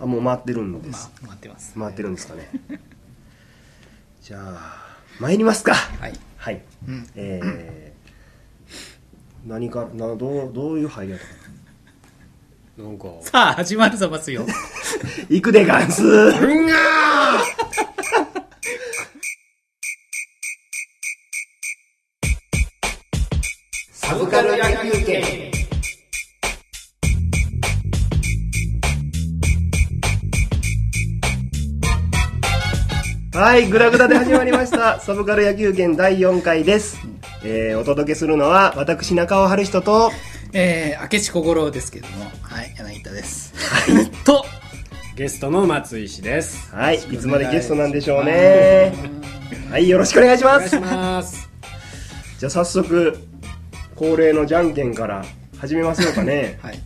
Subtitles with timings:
[0.00, 1.10] あもう回ってるんでます。
[1.22, 2.50] あ待ってます回ってるんですかね。
[4.22, 5.74] じゃあ参りますか。
[5.74, 6.18] はい。
[6.38, 6.62] はい。
[6.88, 7.06] うん。
[7.14, 11.32] えー、何かなどうどういう入りやったか
[12.82, 13.08] なんか。
[13.20, 14.46] さあ始まるぞますよ。
[15.28, 16.02] 行くでガンス。
[16.02, 16.72] うんが
[17.58, 17.59] サ
[33.40, 35.00] はい、グラグダで始まりました。
[35.00, 36.98] サブカル野球券第4回です。
[37.42, 40.12] えー、お届けするのは、私、中尾春人と、
[40.52, 42.30] えー、明智小五郎ですけども。
[42.42, 43.54] はい柳田です。
[44.26, 44.44] と
[45.16, 46.68] ゲストの松井氏です。
[46.70, 48.92] はい、いつまでゲストなんでしょうね。
[49.70, 50.76] はい、よろしくお願いします。
[50.76, 50.94] お願いし。
[50.94, 51.48] ます。
[52.40, 53.18] じゃあ早速、
[53.96, 55.24] 恒例のじゃんけんから
[55.58, 56.58] 始めましょうかね。
[56.60, 56.78] はい。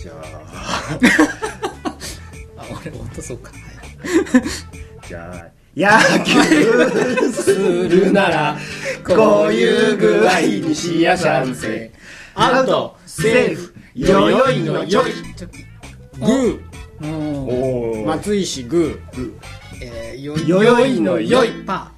[0.00, 0.98] じゃあ、
[2.56, 3.50] あ俺落とそうか。
[3.52, 4.69] はい
[5.10, 8.56] じゃあ、野球するなら、
[9.04, 11.90] こういう具合にしやしゃんせ。
[12.36, 15.12] アウト、セーフ、よよいのよい。
[16.20, 19.00] グー松井氏グ
[19.82, 21.64] えー、よよよいのよい。
[21.66, 21.90] パ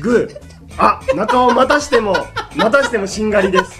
[0.00, 0.48] グー。
[0.76, 2.16] あ、中尾またしても、
[2.56, 3.78] またしてもしんがりです。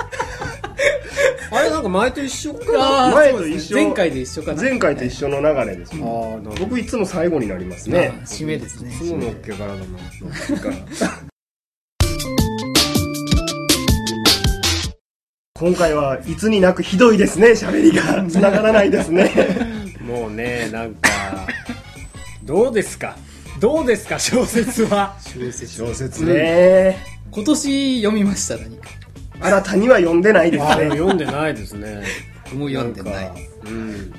[1.50, 3.76] ーあれなんか前と一緒か前と一緒。
[3.76, 4.62] ね前回で一緒かな。
[4.62, 5.92] 前回と一緒の流れです。
[5.92, 6.50] ああなるほど。
[6.66, 7.98] 僕いつも最後になりますね。
[8.10, 8.20] ね。
[8.24, 8.90] 締めですね。
[8.90, 9.84] いつものっけからだな
[15.58, 18.24] 今回はいつになくひどいですね、喋りが。
[18.30, 19.32] 繋がらないですね。
[20.00, 21.10] もうねなんか
[22.44, 23.16] どうですか？
[23.60, 24.18] どうですか？
[24.20, 25.16] 小説は。
[25.20, 26.96] 小説小説ね。
[27.32, 28.88] 今年読みました何か？
[29.40, 30.90] 新たには読んでないですあね。
[30.90, 32.02] 読んでないですね。
[32.54, 33.32] もう読んでない。
[33.66, 34.12] うん。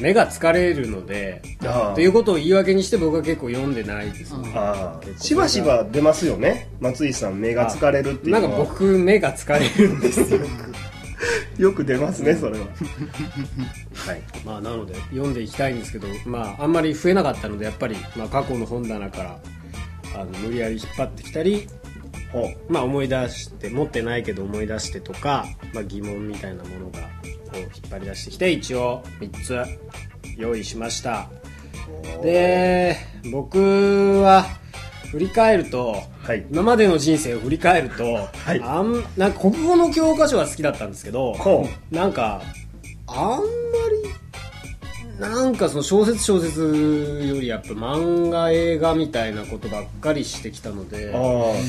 [0.00, 4.52] 目が疲れるのであということを言い訳にして僕は結構読んでないですね。
[4.54, 6.68] ああしばしば出ますよね。
[6.80, 10.40] 松井さん目が疲れるっていうなんか僕目が疲れるんですよ。
[11.56, 12.66] よく出ますねそれは。
[12.66, 14.20] はい。
[14.44, 19.38] まあなので読んでいきたいんですけどまああんまり増えなかったのでやっぱり、まあ、過去の本棚から
[20.14, 21.66] あの無理やり引っ張ってきたり
[22.36, 27.06] ほまあ思い出して持ってないけど思い出してとか、まあ、疑問みたいなものがこ
[27.54, 29.64] う引っ張り出してきて一応3つ
[30.36, 31.28] 用意しました。
[32.22, 32.96] で
[33.30, 34.44] 僕は
[35.10, 36.44] 振り返るとはい。
[36.50, 38.60] 今までの人生を振り返ると、はい。
[38.60, 42.42] あんなんか国語の教科書は好きだったんですけどほなんか
[43.06, 43.36] あんま
[44.02, 44.25] り
[45.18, 46.60] なんかその小説小説
[47.26, 51.10] よりやっぱ漫画映画みたいなことばっかりしてきたので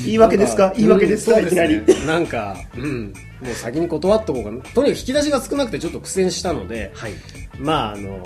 [0.05, 0.73] 言い訳ですか？
[0.75, 1.81] 言い訳ですか、うんいきなり。
[2.05, 4.57] なんか、うん、もう先に断っとこうかな。
[4.73, 7.13] とにかく引き出しが少なくてちょっと苦戦したのではい。
[7.57, 8.21] まああの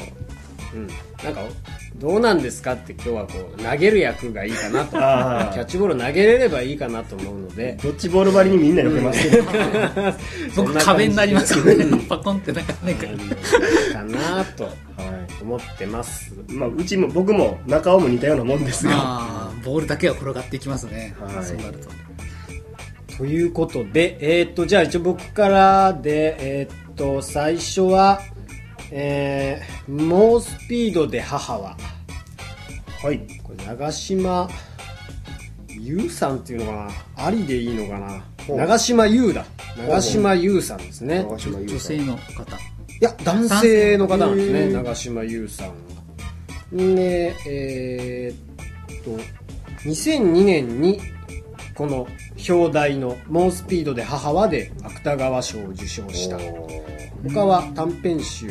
[0.73, 0.87] うん
[1.23, 1.41] なんか
[2.01, 4.91] どうなんですかって今日はこう投げる役がいいかなと。
[4.91, 7.77] キャッチボール投げれればいいかなと思うので。
[7.83, 9.43] ドッジボール張りにみんな避けますけど、
[10.55, 12.05] 僕壁になりますけどね。
[12.09, 12.97] パコンってなんかね。
[13.95, 14.73] あのかなとはい
[15.43, 16.33] 思ってます。
[16.47, 21.45] まあ、うちも僕も中尾も似たようなもんですがボールだけは転がっていきますね、はい。
[21.45, 21.89] そうなると。
[23.17, 28.21] ということで、えーっと、じゃあ一応僕からで、えーっと、最初は、
[28.91, 31.77] えー、猛スピードで母は、
[33.01, 33.19] はい。
[33.41, 34.49] これ長島
[35.69, 36.71] 優さんっていうのか
[37.15, 37.25] な？
[37.25, 38.23] ありでいいのかな？
[38.47, 39.45] 長島優だ。
[39.77, 41.23] 長島優さんですね。
[41.23, 41.77] 長島優さん。
[41.77, 42.57] 女性の方。
[42.57, 42.59] い
[42.99, 44.69] や男性の方なんですね。
[44.71, 45.67] 長島優さん。
[45.69, 45.73] は
[46.73, 49.17] でえーっと
[49.89, 50.99] 2002年に
[51.73, 52.07] この
[52.49, 56.37] 表題の「猛スピードで母は」で芥川賞を受賞した
[57.29, 58.47] 他は短編集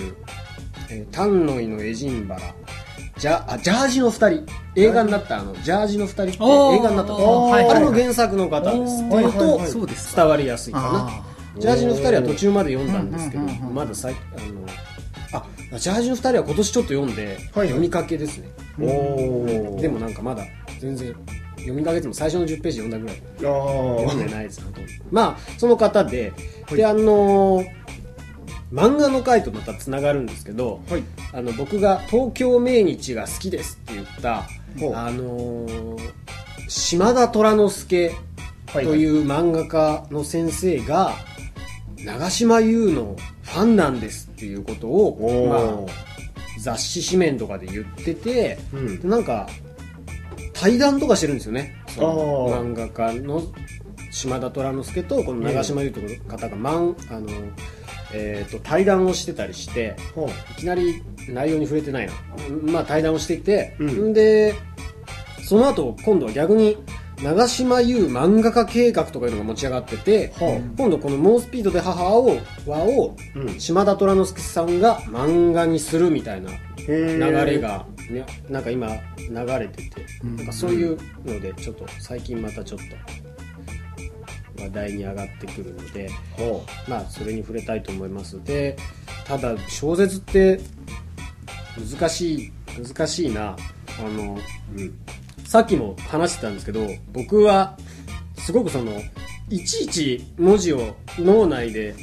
[0.91, 2.42] 「えー丹野井のエジンバラ」
[3.19, 4.47] ジャあジャージの二人。
[4.76, 8.76] 映画になったあのジャージの二人って映画になったあれの原作の方です。
[8.76, 9.86] っていうはいはいはいと
[10.16, 10.88] 伝わりやすいかな。
[11.09, 11.22] あ
[11.59, 15.42] ジャージの二人は途中まで読んだんですけど、まださいあの
[15.72, 18.48] あジャージの二人は今年ちょっと読んで、はい読みかけですね。
[19.80, 20.44] でもなんかまだ
[20.78, 21.15] 全然
[21.56, 23.16] 読みかけても最初の10ページ読んだぐらい。
[23.16, 24.62] あ読んでないです
[25.10, 26.33] まあその方で、
[26.71, 27.66] であのー
[28.72, 31.02] 漫画の回とまたつながるんですけど、はい。
[31.32, 36.10] あの僕が「東京命日が好きです」って言った、あのー
[36.68, 38.12] 島田虎之助
[38.72, 41.14] はいという漫画家の先生が
[42.04, 45.92] 長島優のファンなんですっていうことを、おまおあ、
[46.60, 49.00] 雑誌紙面とかで言ってて、うん。
[49.00, 49.48] でなんか
[50.52, 51.74] 対談とかしてるんですよね。
[51.96, 53.42] 漫画家の
[54.12, 57.28] 島田虎之助とこの長島優という方が、まんあの
[58.12, 59.97] えー、と対談をしてたりして
[60.53, 62.12] いきなり内容に触れてないな。
[62.62, 64.09] まあ対談をしていて、うん。
[64.10, 64.54] んで、
[65.45, 66.77] その後今度は逆に
[67.22, 73.60] 長島優漫画家計画とかいうのが持ち上がってて、は今度この猛スピードで母を輪をうん。
[73.60, 76.51] 島田虎之介さんが漫画にするみたいな
[76.89, 80.36] 流流れが、ね、なんか今流れてて、うん。
[80.36, 82.84] なんかそういうのでちょっと最近またちょっと
[84.60, 88.42] 話題に上がってくるのでほまあそれに触れたいと思います。
[88.45, 88.77] で
[89.24, 90.60] ただ小説って
[91.98, 93.57] 難しい難しいな。
[93.98, 94.39] あの
[94.77, 94.95] ううん。
[95.45, 97.77] さっきも話してたんですけど僕は
[98.39, 98.92] すごくその
[99.48, 101.95] いちいち文字を脳内で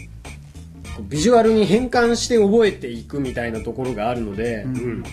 [1.01, 4.75] ビジュアルに変換して覚えていくみたいなところがあるので、うん。
[4.75, 5.03] うん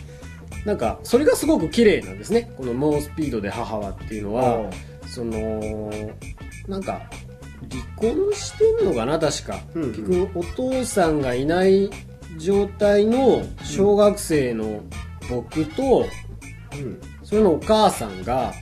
[0.65, 2.51] なんかそれがすごく綺麗なんですね。
[2.57, 4.71] この「猛スピードで母は」っていうのは
[5.07, 5.91] その
[6.67, 7.03] なんか
[7.75, 9.91] 離婚してんのかな確か、うんうん。
[9.91, 11.91] 結局お父さんがいない
[12.39, 14.83] 状態の小学生の
[15.29, 16.07] 僕と、
[16.73, 17.01] うん。
[17.23, 18.53] それのお母さんが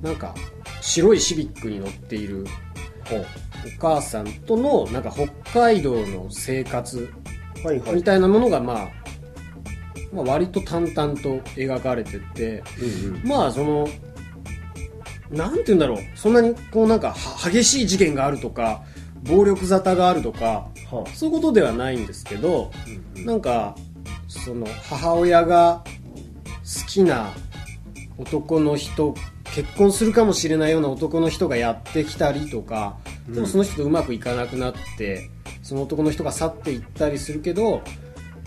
[0.00, 0.34] なんか
[0.80, 2.46] 白いシビックに乗っている
[3.10, 5.28] お母さんとのなんか北
[5.60, 7.12] 海道の生活
[7.92, 8.88] みたいなものが、まあ、
[10.12, 13.28] まあ割と淡々と描かれててうんうん。
[13.28, 13.88] まあその
[15.30, 15.98] なんて言うんだろう。
[16.14, 18.82] そんなにこうなんかは激しい事件があるとか
[19.22, 22.70] 暴力沙汰があるとかはそういうことではないんですけど
[23.16, 23.76] うんなんか
[24.28, 25.82] その母親が
[26.80, 27.32] 好きな
[28.18, 29.14] 男の人
[29.54, 32.96] 結婚するかもしれないような男の人がやってきたりとか
[33.28, 35.30] でもその人とうまくいかなくなって
[35.62, 37.82] その男の人が去っていったりするけど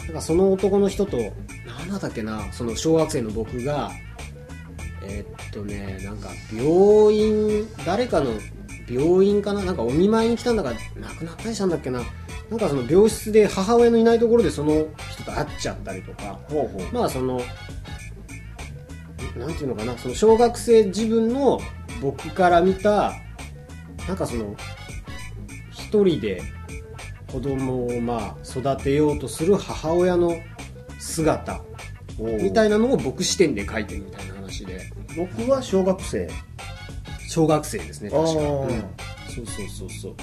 [0.06, 1.18] なんかその男の人と
[1.88, 3.92] 何だっけなその小学生の僕が
[5.12, 8.31] えーっとねなんか病院誰かの
[8.90, 9.63] 病院かな？
[9.63, 12.02] なんかお見舞いに来たんだか亡くなったりしたんだっけな？
[12.50, 16.40] なんかその病室で母親のいないところでその人と会っちゃったりとか。
[16.92, 17.42] まあその
[19.38, 19.98] なんていうのかな？
[19.98, 21.60] その小学生自分の
[22.02, 23.13] 僕から見た
[24.08, 24.56] なんかその
[25.72, 26.42] 一人で
[27.31, 30.36] 子供をまあ育てようとする母親の
[31.00, 31.62] 姿
[32.19, 36.30] みたいいなのを僕視点で書いてるみたいな話で僕は小学生。
[37.27, 38.69] 小学生ですね確か、うん。
[39.33, 40.15] そうそうそうそう。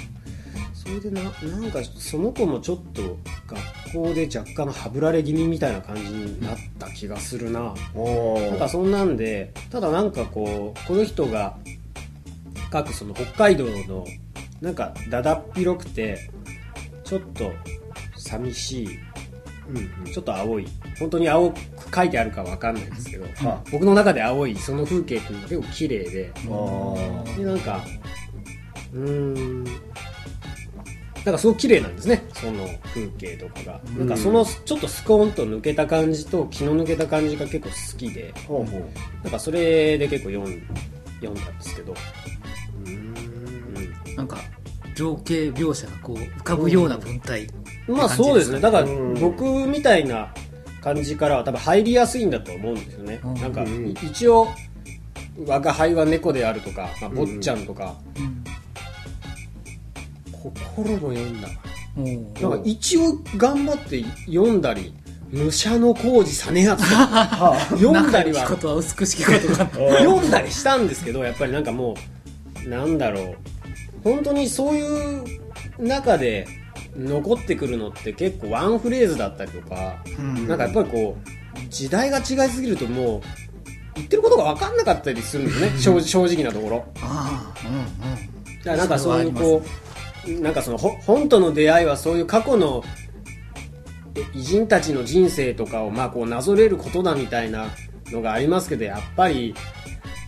[0.74, 11.56] それでななんかその子もちょっと学校で若干はぶられ気味みたいな感じになった気がするな、おなんかそんなんでただなんかこうこの人が
[12.72, 14.06] 書くその北海道の
[14.60, 16.30] なんかだだっ広くて
[17.04, 17.52] ちょっと
[18.16, 18.98] 寂しい。
[19.68, 20.12] うん。
[20.12, 20.66] ちょっと青い。
[20.98, 21.60] 本当に青く
[21.94, 27.84] 書いてあるかわかんないですけど、は僕の中で青いその風景っていうのが結構綺麗であでなんか
[28.92, 29.64] うーん。
[31.24, 32.24] なんかすごく綺麗なんですね。
[32.32, 33.98] その風景とかが、うん。
[33.98, 39.24] なんかそのちょっとスコーンと抜けた感じと気の抜けた感じが結構好きでほうほう。
[39.24, 40.62] なんかそれで結構読ん
[41.20, 41.92] 読んだんですけど、
[44.16, 44.38] なんか
[44.94, 47.48] 情景描写がこう浮かぶような文体
[47.88, 47.96] うん。
[47.96, 48.60] まあそうですね。
[48.60, 49.14] だからうん。
[49.14, 50.32] 僕みたいな
[50.82, 53.34] 感じからは多分入りやすいんだと思うんですよね、うん。
[53.34, 53.90] なんかうん。
[53.90, 54.48] 一応
[55.46, 58.44] 我が輩は猫であるとか、まあ、坊ちゃんとか、うん。
[60.32, 61.48] 心も読んだ
[61.96, 64.94] おなんか一応頑張って読んだり
[65.32, 67.56] 武者の工事実篤とか。
[67.70, 68.42] 読んだりは。
[68.42, 71.94] 仲良きことは美しきことが 読んだりしたんですけどやっぱりなんかも
[72.64, 73.36] うなんだろう。
[74.04, 75.24] 本当にそういう
[75.78, 76.46] 中で
[76.98, 80.48] 残ってくるのって結構ワンフレーズだったりとか、うん。
[80.48, 83.20] なんかやっぱりこう時代が違いすぎるともう
[83.94, 86.84] 言ってることが分かんなかったりするんですね正正直なところ。
[87.00, 88.58] ああうんうん。
[88.58, 89.62] だからなんかそういうこ
[90.26, 92.82] うなんかそのほ本との出会いはそういう過去の
[94.14, 97.68] え偉人たちの人生とかをまあこうなぞれることだみたいな
[98.06, 99.54] のがありますけどやっぱり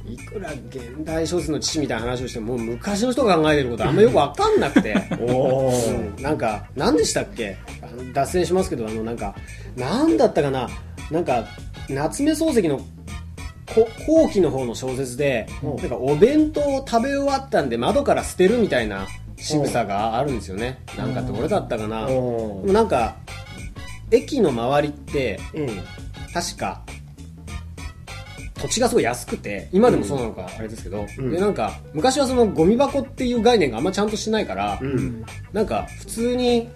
[0.07, 4.95] いくら現代小説の父みたいな話をしてももう昔の人が考えてることあんまよく分かんなくて。
[5.21, 5.73] おお
[6.17, 6.23] うん。
[6.23, 7.57] なんか何でしたっけ？
[8.13, 9.35] 脱線しますけどあのなんか
[9.77, 10.69] 何だったかな？
[11.11, 11.45] なんか
[11.89, 12.79] 夏目漱石の
[13.75, 15.77] こ後期の方の小説でうん。
[15.77, 20.81] なんかお弁当を食べ終わったんで窓から捨てるみたいな仕草があるんですよね。
[20.99, 22.07] なんかどれだったかな？
[22.73, 23.17] なんか
[24.11, 25.69] 駅の周りってうん。
[26.33, 26.83] 確か
[28.61, 31.31] 土地がすごい安くて今でもそうなのかあれですけど、うん。
[31.31, 35.25] でなんか昔はそのゴミ箱っていう概念があんまちゃんとしてないから、うん。
[35.53, 36.69] なんか普通に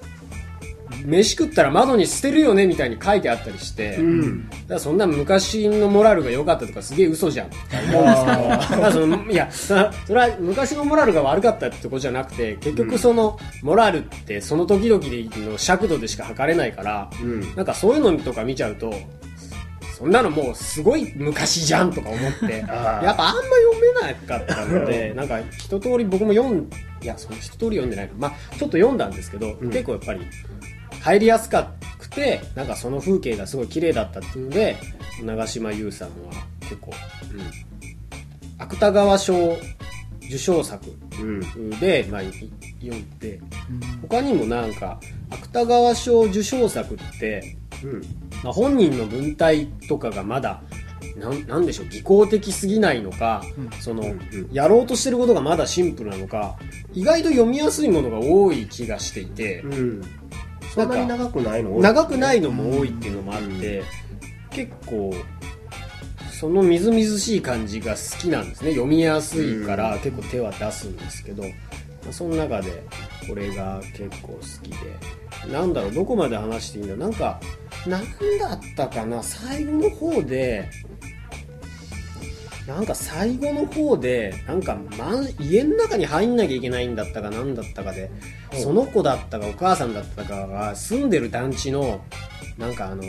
[1.05, 4.49] 飯食ったら窓に捨てるよねみたいに書いてあったりして、うん。
[4.49, 7.51] だからそんな昔のモラルが良かったとかすげえ嘘じゃん。
[7.51, 9.67] とか思うんですけどそのいやそ
[10.07, 15.03] それは昔のモラルが悪かったってことじゃなくて結局そのモラルってその時々
[15.51, 17.55] の尺度でしか測れないから、うん。
[17.55, 18.95] なんかそういうのとか見ちゃうと
[19.95, 22.59] そんなのもうすごい昔じゃんとか思って。
[22.67, 23.43] やっぱあんま読
[23.81, 26.69] めなかったのでなんか一通り僕も読ん
[27.01, 29.71] いやその一通り読んでないのまあちょっと読んだんですけど、ん。
[29.71, 30.27] 結構やっぱり
[31.01, 34.77] 入りやすかくてなんかその風景がすごい綺麗だったっていうので
[35.23, 36.15] 長島優さんは
[36.61, 36.93] 結構、
[37.33, 37.43] うん、
[38.59, 39.57] 芥川賞
[40.27, 40.85] 受賞作
[41.21, 41.71] うん。
[41.79, 42.33] で、まあ、い
[42.81, 43.41] 読んで
[44.03, 44.99] 他にもなんか
[45.31, 48.03] 芥川賞受賞作って、うん。
[48.43, 50.63] まあ、本人の文体とかがまだ
[51.17, 53.43] なんなんでしょう技巧的すぎないのか、
[53.81, 54.21] その、ん。
[54.53, 56.57] やろうとしてることがまだシンプルなのか
[56.93, 60.03] 意外と読みやすいものが多い気がしていて、うん。
[60.75, 61.79] そんなに長くないの？
[61.79, 63.85] 長くないのも多いっていうのもあって、
[64.51, 65.15] 結構
[66.33, 68.73] そのみずみずしい感じが好きなんですね。
[68.73, 71.49] 読みやすいから結構手は出すんですけど、ま
[72.11, 72.83] あその中で
[73.29, 74.77] これが結構好きで
[75.53, 77.41] なんだろうどこまで話していいんだなんか
[77.87, 78.05] 何
[78.39, 79.23] だったかな。
[79.23, 80.69] 最後の方で
[82.67, 88.11] なんか最後の方でなんか、ま、家の中に入んなきゃいけないんだったか何だったかで
[88.55, 92.01] その子だったかお母さんだったかが住んでる団地の
[92.57, 93.03] なんかあの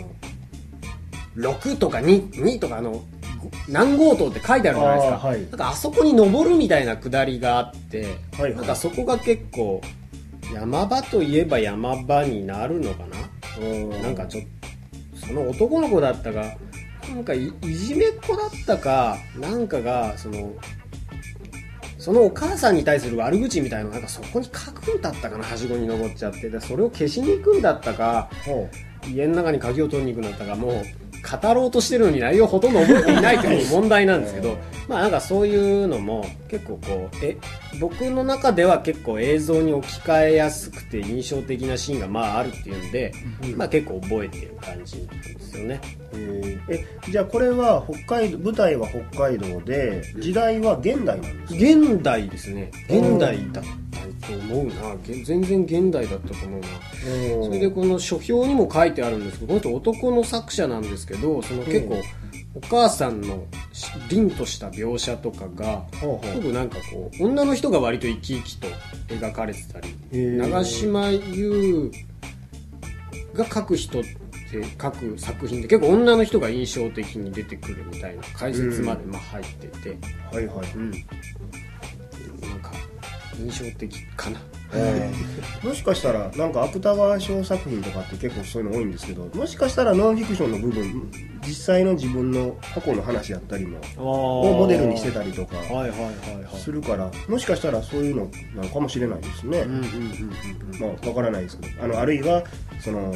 [1.38, 3.02] 6とか 2, 2とかあの
[3.70, 5.18] 何号棟って書いてあるじゃないですか。
[5.20, 5.42] はい。
[5.42, 8.56] なんかあそこに登るみたいなくだりがあって、はいはい。
[8.56, 9.82] なんかそこが結構
[10.54, 13.66] 山場といえば山場になるのかな？
[13.66, 13.90] うん。
[13.90, 14.44] なんかちょっ
[15.22, 16.56] とその男の子だったが
[17.10, 20.54] なんかいいじめっ子だったかなんかがその
[21.98, 26.50] そのお母さんに対する悪口みたいなのなんかそこに書くんだったかなはしごに登っちゃって。
[26.50, 28.70] でそれを消しに行くんだったかほ
[29.08, 30.84] 家の中に鍵を取りに行くんだったかもう
[31.42, 37.38] 語ろうとしてるのに内容ほとんど覚えていないという問題なんですけどまあなんかそういうのも結構こうえ
[37.80, 43.14] 僕の中では結構映像に置き換えやすくて印象的なシーンがまああるっていうんで、
[43.58, 45.82] まあ結構覚えてる感じですよね。
[46.14, 51.56] えーえじゃあこれは北海道舞台は北海道で時代は現代なんですか？
[51.56, 52.72] 現代ですね。
[52.90, 53.70] 現代だった
[54.28, 54.96] と思うな。
[55.06, 56.68] げ全然現代だったと思うな。
[57.46, 62.02] それでこの書評にも書いてあるんですけどこの人男の作者なんですけどその結構
[62.56, 68.68] お母さんのし凛とした描写とかがすごくなんかこう女の人が割と生き生きと
[69.10, 71.92] 描かれてたり長島優
[73.34, 74.10] が書く人って
[74.82, 79.98] 書く作品で結構女の人が印象的に出てくるみたいな解説までまあ入ってて、
[80.32, 80.68] はいはい。
[80.76, 81.00] うん、なん
[82.62, 82.72] か
[83.40, 84.40] 印象的かな。
[85.64, 91.12] もしかしたらなんか芥川賞作品とかって結構そういうの多いんですけどもしかしたらノンフィクションの部分
[91.48, 95.56] 実際の自分の過去の話やったりもをモデルにしてたりとか
[96.58, 101.84] するからもしかしたらそういうのなのかもしれないですね、うんうんうんうんまあわからないですけど。
[101.84, 102.44] あのあるいは
[102.80, 103.14] その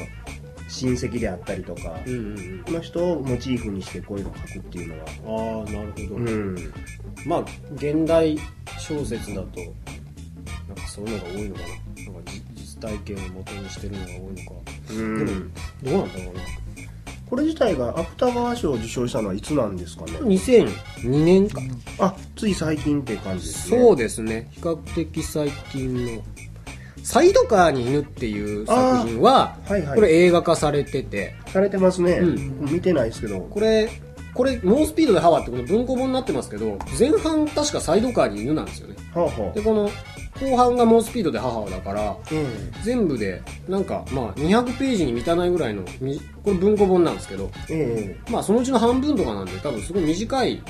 [0.69, 5.59] 親戚であったりとか、うんうんこの人をモチーフにしてこういうのを書くっていうのは。
[5.59, 6.73] うんああなるほど、うん。
[7.25, 8.37] まあ現代
[8.77, 9.49] 小説だと
[10.69, 11.67] なんかそういうのが多いのかな。
[11.67, 14.55] なんかじ実体験を元にしてるのが多いのか。
[14.91, 15.25] うん。
[15.25, 15.41] でも
[15.83, 16.41] どうなんだろうな。
[17.29, 21.61] これ自体が芥川賞を受賞したのはいつなんですかね？2002年か。
[21.61, 23.79] な、あつい最近って感じですね。
[23.79, 24.47] そうですね。
[24.51, 26.23] 比較的最近の
[27.03, 29.95] 「サイドカーに犬」っていう作品はあーはいはい。
[29.95, 31.35] これ映画化されてて。
[31.47, 33.39] されてますね、う見てないですけど。
[33.41, 33.89] これ
[34.33, 38.95] これ猛スピードでハワーってこの文庫本になってますけど前半確かサイドカーに犬なんですよね。
[39.13, 39.89] はあはでこの
[40.39, 42.47] 後半が猛スピードで母だからあうん。
[42.83, 50.61] 全部でなんかまあ200ページに満たないぐらいのみこれ文庫本なんですけどえまあそのうちの半分とかなんで多分すごい短い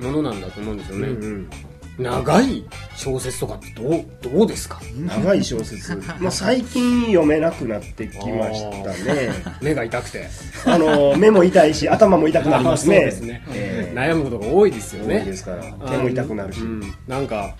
[0.00, 1.50] ものなんだと思うんですよね、えうん。
[1.98, 2.64] 長い
[2.96, 4.80] 小説とかってどうどうですか？
[4.96, 5.94] うん、長い小説。
[6.18, 9.30] まあ最近読めなくなってきましたね。
[9.62, 10.26] 目が痛くて。
[10.66, 12.96] あの目も痛いし頭も痛くなりますね。
[12.96, 13.96] あそうですね、ええ。
[13.96, 15.18] 悩むことが多いですよね。
[15.20, 15.62] 多いですから。
[15.88, 16.94] 手も痛くなるし、うん。
[17.06, 17.54] なんか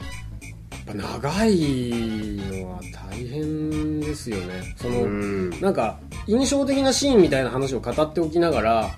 [0.86, 4.74] ぱ長いのは大変ですよね。
[4.76, 5.50] その、うん。
[5.60, 8.90] なんか印象的なシーンみたいな話を語っておきながら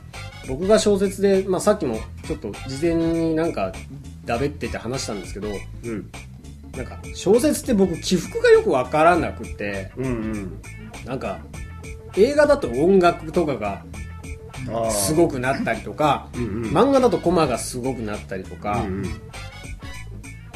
[0.48, 3.72] 僕が小説で、まあ、さっきもちょっと事前になんか
[4.24, 5.48] だべってて話したんですけど
[5.84, 6.10] うん。
[6.76, 10.60] なんか小説って僕起伏がよくわからなくてうんうん。
[11.04, 11.40] なんか
[12.16, 13.82] 映画だと音楽とかが
[14.90, 16.62] すごくなったりとか、うんうん。
[16.70, 19.04] 漫画だとコマがすごくなったりとか、うんうん。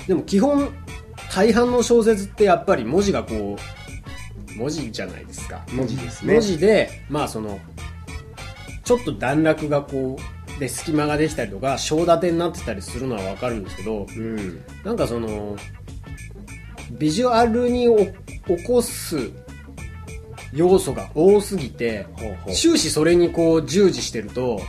[0.06, 0.70] でも基本
[1.32, 5.64] 大半の小説ってやっぱり文字がこう文字じゃないですか。
[5.72, 6.34] 文字ですね。
[6.34, 7.58] 文字で、まあその、
[8.84, 14.62] ちょっと段落がこう、で隙間ができたりとか、章立てになってたりするのはわかるんですけど、うん。
[14.84, 15.56] なんかその、
[16.92, 17.96] ビジュアルにお
[18.56, 19.30] 起こす
[20.52, 22.06] 要素が多すぎて、
[22.52, 24.60] 終始それにこう従事してると、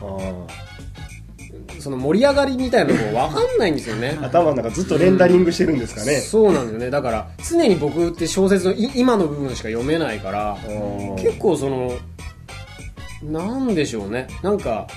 [1.81, 4.25] その盛り上がりみたいなのが分かんないんですよねあ。
[4.25, 6.19] 頭の中ずっとレンダリングしてるんですかね。
[6.19, 6.89] そうなんですよね。
[6.89, 10.57] だから、常に僕って小説のい今の部分しか読めないから、
[11.17, 11.91] 結構その、
[13.23, 14.27] なんでしょうね。
[14.41, 14.87] なんか、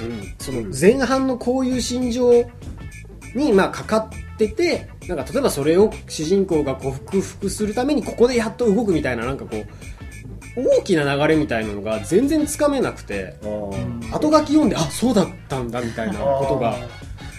[0.00, 2.44] うん、その前半のこういう心情
[3.34, 3.96] に、まあ、かか
[4.34, 9.66] ってて、なんか例えばそれを主人公が克服するためにここでやっと動くみたいな、なんかこう、
[10.56, 16.76] 大きな流れみたいなのが全然つかめなくて、後書き読んで、あ、そうだったんだみたいなことが、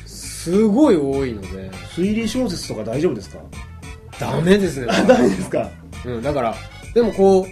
[0.05, 3.39] すごい多いので、推理小説とか大丈夫ですか？
[4.19, 4.87] ダメですね。
[4.89, 5.69] あ、ダメですか？
[6.05, 6.55] うん、だから、
[6.93, 7.47] でもこ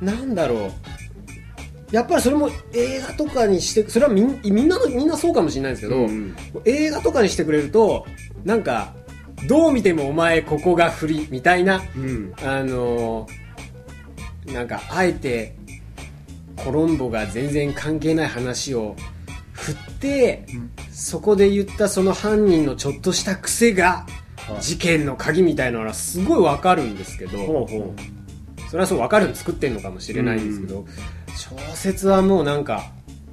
[0.00, 0.70] う、なんだろう。
[1.90, 8.06] やっぱりそれも映画とかにして、それはみんみんなの、みんなそうかもしれないですけど、うん映画とかにしてくれると、
[8.44, 8.94] なんか、
[9.48, 12.32] どう見てもお前ここが振り、みたいな、うん。
[12.42, 13.39] あのー
[14.46, 15.54] なんか、あえて、
[16.56, 18.96] コロンボが全然関係ない話を
[19.52, 20.46] 振って、
[20.92, 24.06] そこで言ったその犯人のちょっとした癖が、
[24.36, 24.62] はい。
[24.62, 27.94] 事件の鍵みたいなのはすごいわかるんですけど、ほうほ
[28.70, 30.86] それはそう分かるように作ってるのかもしれないんですけど、
[31.36, 32.92] 小説はもうなんか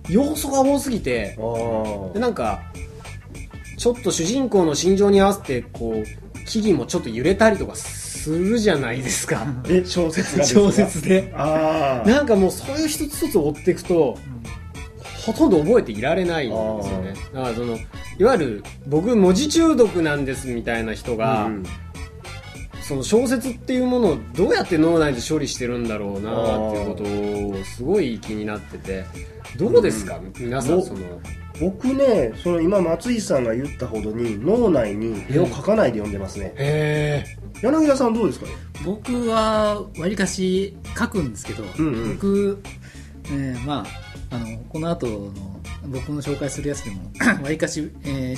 [0.10, 1.38] 要素が多すぎて
[2.14, 2.62] でなんか
[3.78, 9.42] ちょっと主人公の心情に合わせてこう木々もちょっと揺れたりとかするじゃないですか。
[9.42, 9.54] あ。
[9.70, 11.32] え、小説が小説で。
[11.36, 12.08] ああ。
[12.10, 14.18] なんかもうそういう一つ一つ追っていくと、
[15.26, 17.14] ほとんど覚えていられないんですよね。
[17.34, 17.78] だからその
[18.20, 21.64] いわゆる僕文字中毒なんですみたいな人が、うん
[22.88, 29.04] その小説っていうものをどうやって脳内で処理してるんだろうなっていうことをすごい気になってて。
[29.58, 31.00] どうですか、皆さんぼその
[31.60, 36.54] 僕ね、その今松井さんが言ったほどに脳内に絵を描かないで読んでますね。
[36.58, 37.24] へ
[37.62, 38.46] 柳田さんどうですか？
[38.86, 42.62] 僕はわりかし書くんですけど、うんうん僕、
[43.26, 43.86] えーま
[44.30, 45.32] ああのこの後の
[45.88, 47.02] 僕の紹介するやつでも
[47.44, 48.36] わりかし、え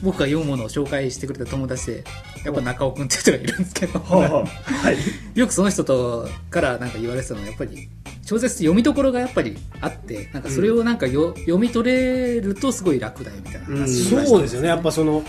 [0.00, 2.04] 僕が読むものを紹介してくれた友達で
[2.44, 4.44] やっぱ中尾君っていう人がいるんですけど、はいはい。
[4.44, 4.96] はい。
[5.34, 7.88] よくその人とからなんか言われてたのはやっぱり
[8.28, 14.68] 小説って読みどころがやっぱりあってなんかそれをなんかよ、読み取れるとすごい楽だよみたいな話をえしましたそうですよね。
[14.68, 15.24] やっぱその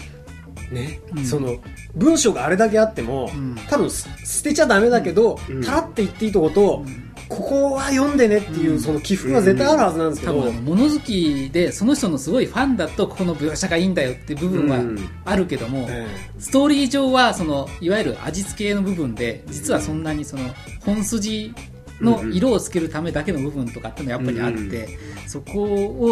[0.70, 1.26] ね、うん。
[1.26, 1.56] その
[1.96, 3.56] 文章があれだけあっても、うん。
[3.70, 5.64] 多分す捨てちゃダメだけど、うん。
[5.64, 6.84] たらって言っていいとこと、
[7.30, 8.80] ここは読んでねっていう、うん。
[8.82, 15.10] その起伏が絶対あるはずなんですけど、多分物好きでその人のすごいファンだとここの描写がいいんだよって部分はうん。
[15.24, 16.06] あるけども、え。
[16.38, 20.44] ストーリー上はそのいわゆる味付けの部分で実はそんなにその
[20.82, 21.54] 本筋
[22.02, 25.64] の色をつけるためだけの部分とかっていうのはやっぱりあって、そこ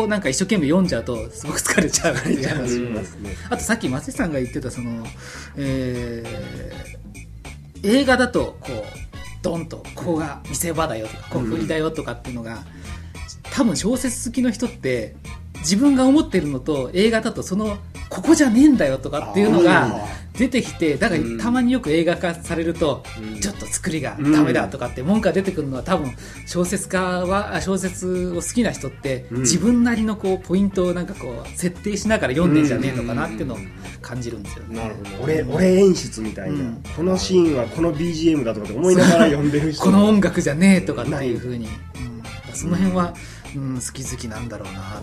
[0.02, 3.36] をなんか一生懸命読んじゃうとすごく疲れちゃうっていう話うんますね。
[3.50, 5.06] あとさっき松井さんが言ってたその、
[5.58, 6.98] えー
[7.84, 8.84] 映画だとこう
[9.44, 12.64] ドンとここが見せ場だよとかこう振りだよとかっていうのが、
[13.54, 15.16] 多分小説好きの人って
[15.60, 17.78] 自分が思ってるのと映画だとその
[18.10, 23.04] ここじゃねえんだよとかっていうのが出てきてだからたまによく映画化されると、
[23.42, 26.16] ちょっと作りがダメだとかって文句が出てくるのは多分
[26.46, 33.58] 小説家はあ小説を好きな人って自分なりのこうポイントをなんかこう設定しながら読んでんじゃねえのかなっていうのを
[34.02, 34.78] 感じるんですよね。
[34.78, 35.24] なるほど。
[35.24, 36.84] 俺、俺演出みたいな、うん。
[36.96, 39.84] このシーンはこの BGM だとかって思いながら読んでる人。
[39.84, 42.54] この音楽じゃねえとかっていうふうに、うん。
[42.54, 43.14] その辺は、うん、
[43.76, 45.02] 好き好きなんだろうな。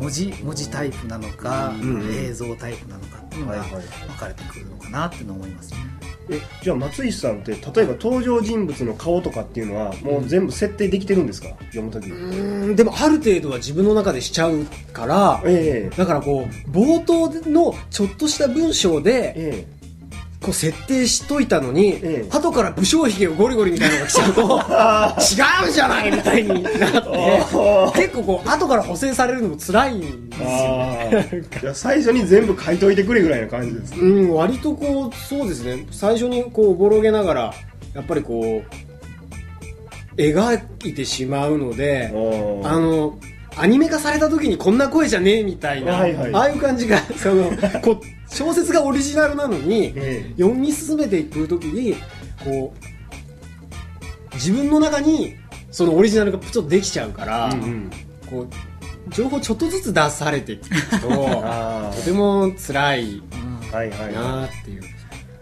[0.00, 3.80] 文字文字タイプなのか、うん映像タイプなのかっていうのが分
[4.18, 5.78] かれてくるのかなっていうのを思いますね。
[6.30, 11.48] えじゃあ松井さんって例えば登場人物の顔とかっていうのはもう全部設定できてるんですか？
[11.66, 14.64] 読むときに、うーんでもある程度は自分の中でしちゃう
[14.94, 15.96] からええ。
[15.96, 19.66] だからこう冒頭のちょっとした文章でえ
[20.44, 22.28] こう設定しといたのに、ええ。
[22.28, 24.60] 後から武将髭をゴリゴリみたいなのが来ちゃうと
[25.66, 33.98] 違うじゃないみたいになって結構こう後から補正されるのも辛いんですよああじゃあ最初に全部書いといてくれぐらいの感じですね。
[34.00, 37.54] うん、割とこう、そうですね、最初にこう、おぼろげながら、
[37.94, 42.12] やっぱりこう、描いてしまうので、
[42.62, 43.18] ああの、
[43.56, 46.34] アニメ化された時にこんな声じゃねえみたいな、はいはい。
[46.34, 47.50] ああいう感じが、 その、
[47.82, 51.94] こう、小説がオリジナルなのに、え読み進めていく時に、
[52.42, 52.74] こ
[54.32, 55.36] う、自分の中に、
[55.70, 57.90] そのオリジナルがちょっとできちゃうから、うんうん。
[58.28, 58.48] こう、
[59.10, 60.68] 情報ちょっとずつ出されていく
[61.00, 63.22] と、 あとても辛い
[63.72, 64.78] あはいはいはなってい。
[64.78, 64.82] う。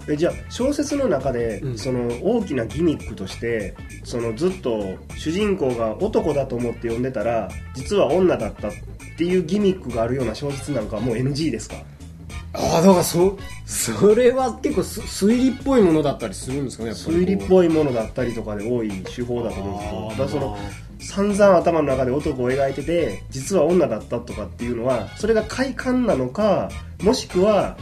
[0.08, 1.78] えじゃあ小説の中で、うん。
[1.78, 8.72] その大きなギミックとしてそのずっと主人公が男だと思って読んでたら実は女だったっ
[9.16, 11.76] ていうギミックがあるような小説なんかはもう NG ですか？
[12.54, 20.58] ああだからそそれは結構す推理っぽいものだったりするんですかねやっぱり推理っぽいものだったりとかで多い手法だと思うんですけどだからその
[21.00, 26.70] 散々頭の中で男を描いてて実は女だったとかっていうのはそれが快感なのか
[27.02, 27.76] もしくは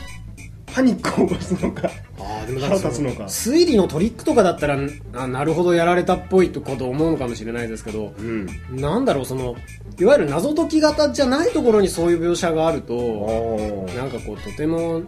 [0.72, 3.24] パニックを起こすのかあーでも腹立つのか。
[3.24, 4.78] 推理のトリックとかだったら
[5.14, 8.46] あなるほどやられたっぽいとこと思うのかもしれないですけどうん。
[8.70, 9.56] なんだろうその
[9.98, 15.02] いわゆる謎解き型じゃないところにそういう描写があるとなんかこうとても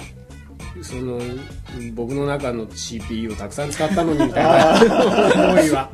[0.80, 1.20] その
[1.94, 5.90] 僕の中の CPU をたくさん使ったのにみたいな思いは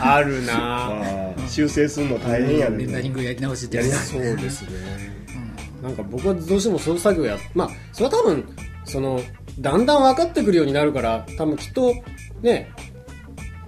[0.00, 0.86] あるな。
[0.86, 1.48] あー。
[1.48, 2.78] 修正するの大変やね。
[2.78, 4.68] レンダリングやり直しってやり直そうですね。
[5.82, 8.44] なんか僕はどうしてもそういう作業やまあそれは多分
[8.84, 9.20] その
[9.58, 11.94] だんだん分かってくるようになるから多分きっと
[12.42, 12.72] ね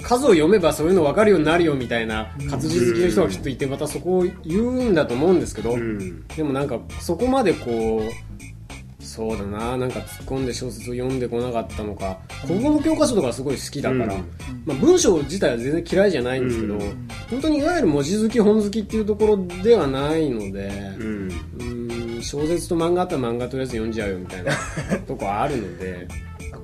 [0.02, 6.26] 数を読めばそういうの分かるようになるよみたいな活字好きの人がきっといてまたそこを言うんだと思うんですけど、うん。
[6.28, 14.24] でもなんかそこまでこうそうだななんか突っ込んで小説を読んでこなかったのか国語の教科書とかすごい好きだから、うん。
[14.66, 17.08] まあ、文章自体は全然嫌いじゃないんですけど、うん。
[17.30, 21.32] 本当にいわゆる文字好き本好きっていうところではないので、うん。
[21.60, 21.81] うん
[22.22, 24.52] 小説と漫画あったら漫画とりあえず読んじゃうよみたいな
[25.06, 26.08] とこあるので。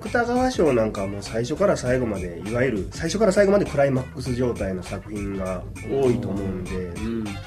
[0.00, 6.70] 芥川賞なんかはもう最初から最後までいわゆる最初から最後までクライマックス状態の作品が多いと思うんで。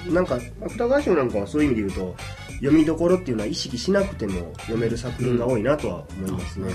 [0.08, 0.14] うん。
[0.14, 2.16] なんか芥川賞なんかはそういう意味で言うと
[2.62, 6.72] 読みどころっていうのは意識しなくても読める作品が多いなとは思いますね、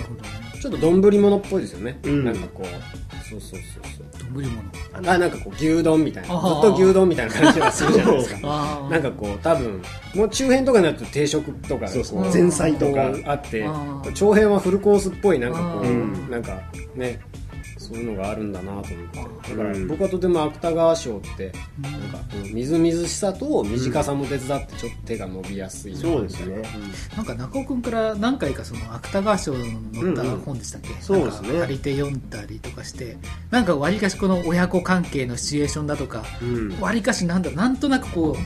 [0.61, 2.25] ちょっと丼物っぽいですよね、うん。
[2.25, 3.83] なんかこうそうそうそう
[4.19, 4.35] そう。
[4.35, 4.63] 丼物。
[4.93, 6.29] あのあなんかこう牛丼みたいな。
[6.29, 8.39] ずっと牛丼みたいな感じがするじゃないですか。
[8.45, 9.83] あなんかこう多分
[10.15, 12.25] もう中編とかになると定食とかそうそう。
[12.25, 13.13] こ前菜とか。
[13.25, 13.69] あって
[14.15, 16.31] 長編はフルコースっぽいなんかこう、うん。
[16.31, 16.61] なんか
[16.97, 17.21] ね
[17.87, 18.83] そういうのがあるんだなと思っ
[19.43, 26.63] てだからうん僕はとても芥川賞ってなんかうんみずみずしさと短さも手伝ってちょっと手が伸びやすいなそうですね。
[27.17, 31.59] なんか中尾君から何回かその芥川賞の載った本でしたっけ、そうですね。
[31.61, 33.17] 借りて読んだりとかして
[33.51, 36.81] なんかわりかしこの親子関係のシチュエーションだとかうん。
[36.81, 38.37] わりかしなんだなんとなくこう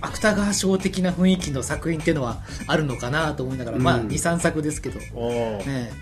[0.00, 4.08] 芥川賞的な雰囲気の作品っていうのはあるのかなと思いながら、まあうん。
[4.08, 5.92] 23作ですけど、ね、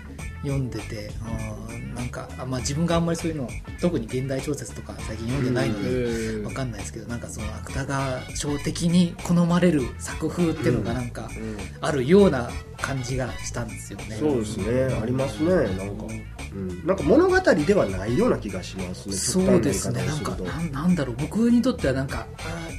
[0.41, 1.11] 読んでて
[2.01, 3.47] なんかあ、まあ、自分があんまりそういうの
[3.79, 11.29] 特に現代小説とか最近読んでないのうで、んわかんないですけどなんかその芥川賞的に好まれる作風っていうのがなんか
[11.79, 14.15] あるような感じがしたんですよね。
[14.15, 14.99] そうですね。
[15.01, 16.05] ありますねなんか、
[16.53, 20.03] うん、なんか物語ではないような気がしますねそうですね。
[20.03, 21.15] なんかなんなんだろう。
[21.19, 22.25] 僕にとってはなんか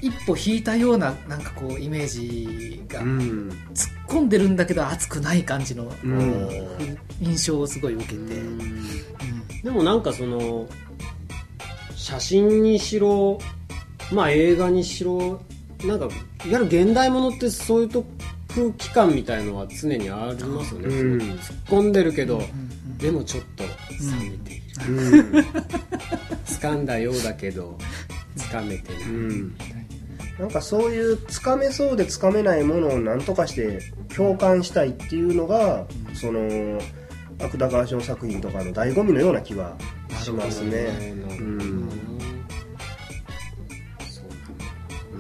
[0.03, 6.99] 一歩引いたようななんかこうイメージが突っ込んでるんだけど熱くない感じの、うん。
[7.21, 8.83] 印象をすごい受けて、うん
[9.63, 10.67] でもなんかその
[11.95, 13.39] 写真にしろ
[14.13, 15.41] まあ映画にしろ
[15.85, 16.13] なんかいわ
[16.45, 18.05] ゆる現代ものってそういうと
[18.55, 21.19] 空気感みたいのは常にありますよね、うん。
[21.19, 22.99] 突っ込んでるけど、うん。
[22.99, 23.71] でもちょっと冷
[24.31, 25.37] めている、うん。
[26.45, 27.79] 掴んだようだけど
[28.37, 29.57] 掴めてない、うん。
[30.39, 33.81] なんかそういうつかめそうでつかめないものを何とかして
[34.15, 36.81] 共感したいっていうのが、その
[37.43, 39.77] 芥川賞作品とかの醍醐味のような気は
[40.23, 41.15] しますね。
[41.39, 41.89] うん。
[44.09, 44.27] そう。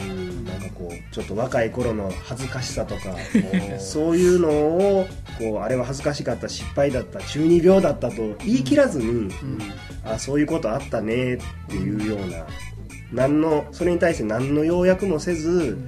[0.01, 0.45] うん。
[0.45, 3.17] なんかこうちょっと若い頃の恥ずかしさとか
[3.79, 5.07] そういうのを
[5.39, 9.31] こうあれは恥ずかしかった失敗だった中二病だったと言い切らずに、
[10.05, 12.47] あそういうことあったねっていうような
[13.13, 15.79] 何のそれに対して何の要約もせず、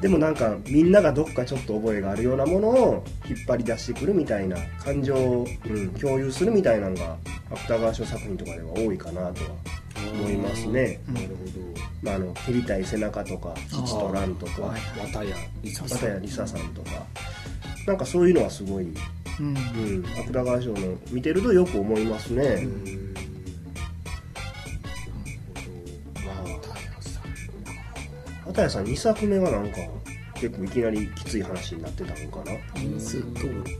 [0.00, 5.88] でもなんかみんながどっかちょっと覚えがあるようなものを引っ張り出してくるみたいな感情を、うん。
[5.94, 7.16] 共有するみたいなのが
[7.50, 9.50] 芥川賞作品とかでは多いかなとは
[10.12, 11.00] 思いますね。
[11.08, 11.28] なる
[12.00, 15.32] まあ、あの蹴りたい背中とか父と蘭とかほど綿谷
[15.62, 15.72] り
[16.28, 16.90] ささんとか
[17.86, 18.84] なんかそういうのはすごい、
[19.40, 19.46] うん。
[19.46, 22.44] うん、芥川賞の見てるとよく思いますね。
[22.44, 23.08] うん
[28.48, 29.78] 片谷さん2作目はなんか
[30.34, 32.80] 結構いきなりきつい話になってたのかな？
[32.80, 33.70] インストール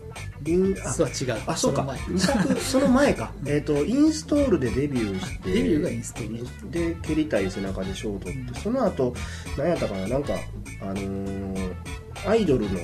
[0.46, 1.42] インあスは違う。
[1.46, 1.82] あそうか。
[1.82, 2.00] の前。
[2.08, 3.32] 二作その前か。
[3.46, 6.70] えっとインストールでデビューしてデビューがインストール。
[6.70, 9.14] で蹴りたい背中で賞を取ってその後
[9.56, 10.08] 何やったかな？
[10.08, 10.34] なんか
[10.82, 11.74] あのー
[12.26, 12.80] アイドルの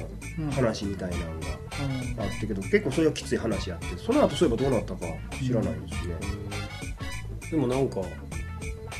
[0.52, 3.96] 話みたいなのがあったけど、結構それはきつい話やって。
[3.98, 5.06] その後そういえばどうなったか
[5.42, 6.14] 知らないですね、
[7.50, 7.96] でもなんか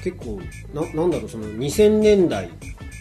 [0.05, 0.39] 結構
[0.75, 2.51] ななんだろうその2000年代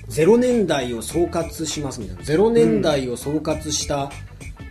[0.10, 2.24] 0年代を総括しますみたいな。
[2.24, 4.10] 0年代を総括した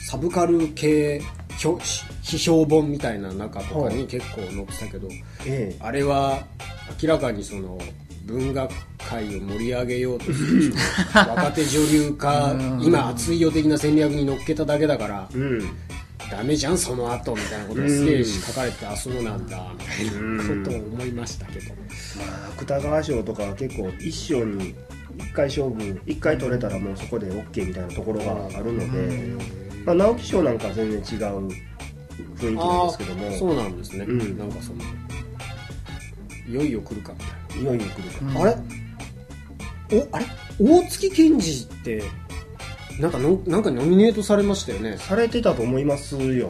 [0.01, 1.21] サブカル系
[1.63, 1.83] 表
[2.23, 5.09] 批評本みたいな中とかに結構載ってたけど、
[5.47, 6.45] えあれは
[7.01, 7.79] 明らかにその
[8.25, 10.75] 文学界を盛り上げようとする
[11.15, 15.71] 若手女流家今熱いよ的な戦略に乗っけただけだからえうん
[16.33, 21.75] ダメじゃんその後みたいなことがすげえ書かれててあそうなんだみたいなことを思いましたけど。
[21.75, 21.75] ま
[22.49, 24.75] あ芥川賞とかは結構一生に
[25.19, 29.29] 一回勝負一回取れたらもうそこで OK みたいなところがあるので、
[29.85, 33.31] まあ、直木賞なんかは全然違う雰囲気なんですけども。
[33.33, 34.79] そうなんですね、うんなんかその
[36.49, 37.25] いよいよ来るかみた
[37.57, 37.63] いな。
[37.63, 38.57] いよいよ来るか、あれ？
[39.99, 40.27] おあれ？
[40.61, 42.03] 大月健二って
[43.03, 44.97] なんかのなんかノミネートされましたよね。
[44.97, 46.49] されてたと思いますよ。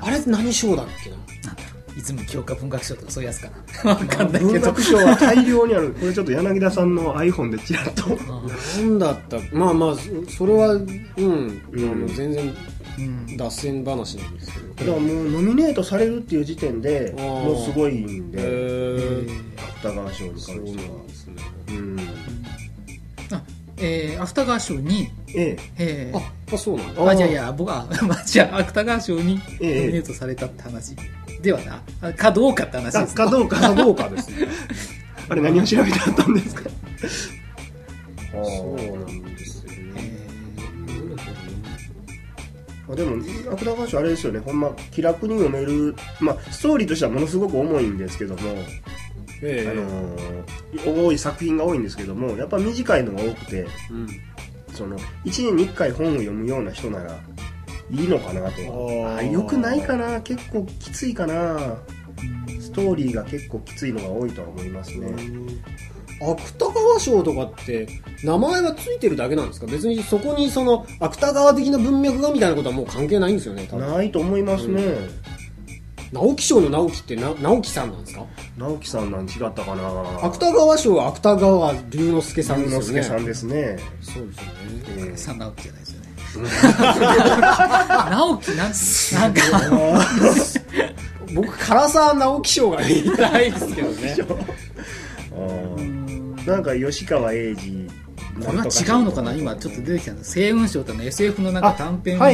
[0.00, 1.16] あれ何賞だっけな？
[1.16, 3.50] なんだろう泉教科文学賞とかそういうやつか
[3.84, 3.90] な。
[3.92, 4.52] わかんないけど。
[4.52, 5.90] 文学賞は大量にある。
[5.92, 8.08] これちょっと柳田さんの iPhone でちらっと。
[8.08, 9.38] なんだった？
[9.52, 12.54] まあまあそそれはうん、あの全然
[12.98, 13.36] うん。
[13.36, 14.92] 脱線話なんですけど。
[14.92, 19.26] だからもうノミネートされるっていう時点でもうすごいんでへ
[19.82, 21.34] 芥川賞に関してそうなんはですね。
[21.68, 21.96] うん。
[21.98, 21.99] あ
[23.80, 26.10] えー、芥川賞に、ええ。
[26.14, 27.02] ーああそうなんだ。
[27.02, 30.94] ああ、じゃあいや、僕は、 まあ、じゃあ、芥川賞にノミええネートされたって話。
[31.40, 33.14] ではな、あかどうかって話えあです。
[33.14, 34.46] かどうかかどうかですね。
[35.28, 36.62] あれ何を調べてあったんですか？
[38.32, 40.26] そうなんですよえね
[42.90, 43.16] あでも
[43.52, 44.40] 芥川賞あれですよね。
[44.40, 45.94] ほんま気楽に読める。
[46.20, 48.40] まあストーリーとしてはものすごく重いんですけども、
[49.42, 49.70] ええ。
[49.70, 50.40] あのー
[50.86, 54.06] 多い作品が多いんですけどもやっぱ短いのが多くてうん
[54.72, 57.18] その1年に1回本を読むような人なら
[57.90, 59.16] いいのかなと。
[59.16, 60.20] あよくないかな？
[60.20, 61.76] 結構きついかな？
[62.60, 65.12] ストーリーが結構きついのが多いとは思いますね、
[66.20, 67.88] 芥川賞とかって
[68.22, 69.66] 名前がついてるだけなんですか？
[69.66, 73.90] 別にそこにその芥川的な文脈がみたいなことはもう関係ないんですよね多分。
[73.90, 74.82] ないと思いますね、
[76.12, 78.24] 直木賞の直木ってな直木さんなんですか？
[78.58, 80.20] 直樹さんなん違ったかな。
[80.24, 82.84] 芥川賞は芥川龍之介さん龍ですよね。
[82.86, 84.52] 之介さんですね、そうですよね。
[84.88, 86.06] えー、さん直樹じゃないですよね。
[88.10, 88.72] 直樹なん、
[89.20, 89.40] なんか、
[91.34, 94.16] 僕唐沢直木賞が言いたいですけどね。
[96.46, 97.79] なんか吉川英治
[98.44, 99.34] これは違うのかな？
[99.34, 100.34] 今ちょっと出てきたんです。
[100.34, 102.24] 星雲賞ってのは SF のなんか短編部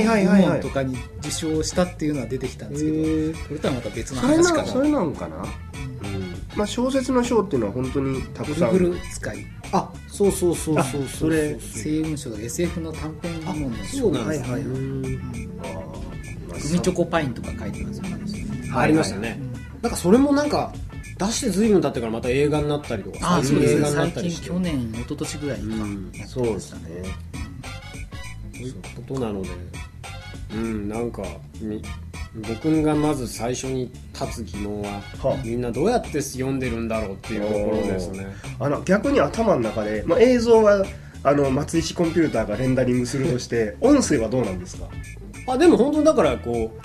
[0.48, 4.62] 門とかに受賞したっていうのは出てきたんですけど、それとはまた別の話かな。
[4.62, 5.44] なそれなんかな、うん。
[6.56, 8.72] まあ、小説の賞っていうのは本当にたくさん。
[8.72, 15.04] ぐるぐる使い、あそうそうそうそうそうあそれ星雲賞とか SF の短編部門のそうなんですね、はいはいうん。
[15.62, 15.68] あ
[16.48, 18.16] グミチョコパインとか書いてますよね。
[18.74, 19.38] ありましたね、
[19.82, 20.72] なんかそれもなんか
[21.18, 23.78] 出して随分経ってからまた映画になったりとかあ、そうですね。
[23.78, 24.48] 映画になっ最近、たりして。
[24.48, 25.64] 去年、一昨年ぐらいか。
[25.64, 26.80] うんそうですね。
[28.54, 29.48] そういうことなので。
[30.54, 31.22] うんなんか
[31.60, 31.82] み
[32.48, 38.26] 僕がまず最初に立つ疑問ははみんなどうやって読んでるんだろうっていうところですね。
[38.60, 40.84] あの逆に頭の中で、まあ、映像は
[41.24, 44.86] あの松石コンピューターがレンダリングするとして音声はどうなんですか？
[45.48, 46.80] あでも本当にだからこう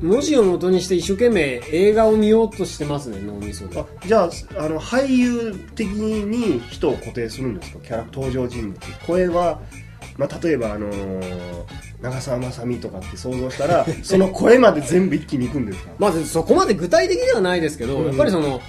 [0.00, 3.78] 文字を元にして一生懸命映画を見ようとしてますね脳みそで。
[3.80, 4.30] あじゃあ
[4.64, 7.78] あの俳優的に人を固定するんですか？
[7.80, 8.80] キャラ登場人物。
[9.06, 9.60] 声は、
[10.18, 11.64] まあ、例えば、あのー
[12.02, 15.90] 長澤まさみとかって想像したら その声まで全部一気にいくんですか？
[15.98, 18.60] まずそこまで具体的ではないですけど、うんやっぱりその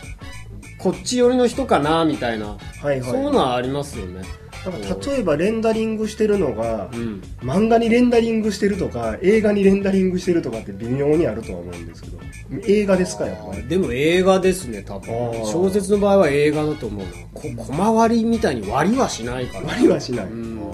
[0.77, 3.01] こっち寄りの人かなみたいな、はいはい。
[3.01, 4.21] そういうのはありますよね
[4.71, 7.21] なんか例えばレンダリングしてるのがうん。
[7.41, 12.17] 漫画にレンダリングしてるとか映画にレンダリングしてるとかって微妙にあるとは思うんですけど。
[12.67, 13.67] 映画ですかやっぱり？
[13.67, 15.10] でも映画ですね多分。
[15.45, 19.67] 小説の場合は映画だと思うなこ小回りみたいに割りはしないから。
[19.67, 20.71] 割りはしない、うん。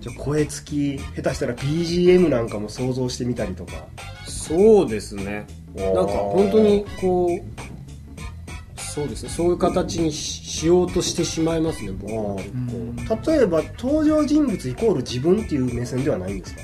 [0.00, 3.72] じゃあ声付き下手したら BGM なんかも想像してみたりとか。
[4.26, 5.46] そうですね。
[5.74, 7.40] なんか本当にこう
[8.94, 9.28] そうですね。
[9.30, 12.34] そういう形にししようとしてしまいますね僕は。
[12.36, 16.60] 結構例えば登場人物イコール自分っていう目線ではないんですか？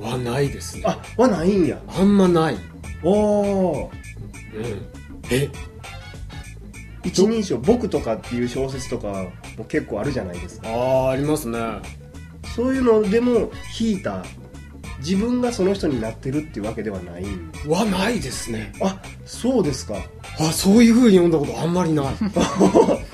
[0.00, 0.82] はないですね。
[0.86, 1.80] あはないんや。
[1.88, 2.56] あんまない、
[3.02, 3.90] おお
[5.30, 5.48] え？
[7.02, 10.68] 一人称僕とかっていう小説とかも結構あるじゃないですか。
[10.68, 10.72] あ
[11.08, 11.58] あありますね。
[12.54, 14.24] そういうのでも引いた
[14.98, 17.52] 自分がその人になってるっていうわけではないん。
[17.68, 18.72] はないですね。
[18.80, 19.94] あそうですか
[20.38, 22.14] あそういう風に読んだことあんまりない。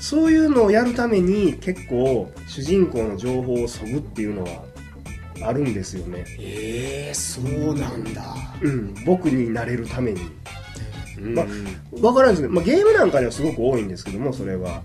[0.00, 4.62] そういうのをやるために結構主人公の情報をそぐっていうのは
[5.42, 6.24] あるんですよね。
[6.38, 8.34] ええそうなんだ。
[8.60, 8.94] うん。
[9.04, 10.20] 僕になれるために。
[11.18, 11.34] うん。
[11.34, 11.44] ま
[11.90, 14.82] 分からないですけど、まあ、ゲームなんかではすごく多いんですけどもそれは。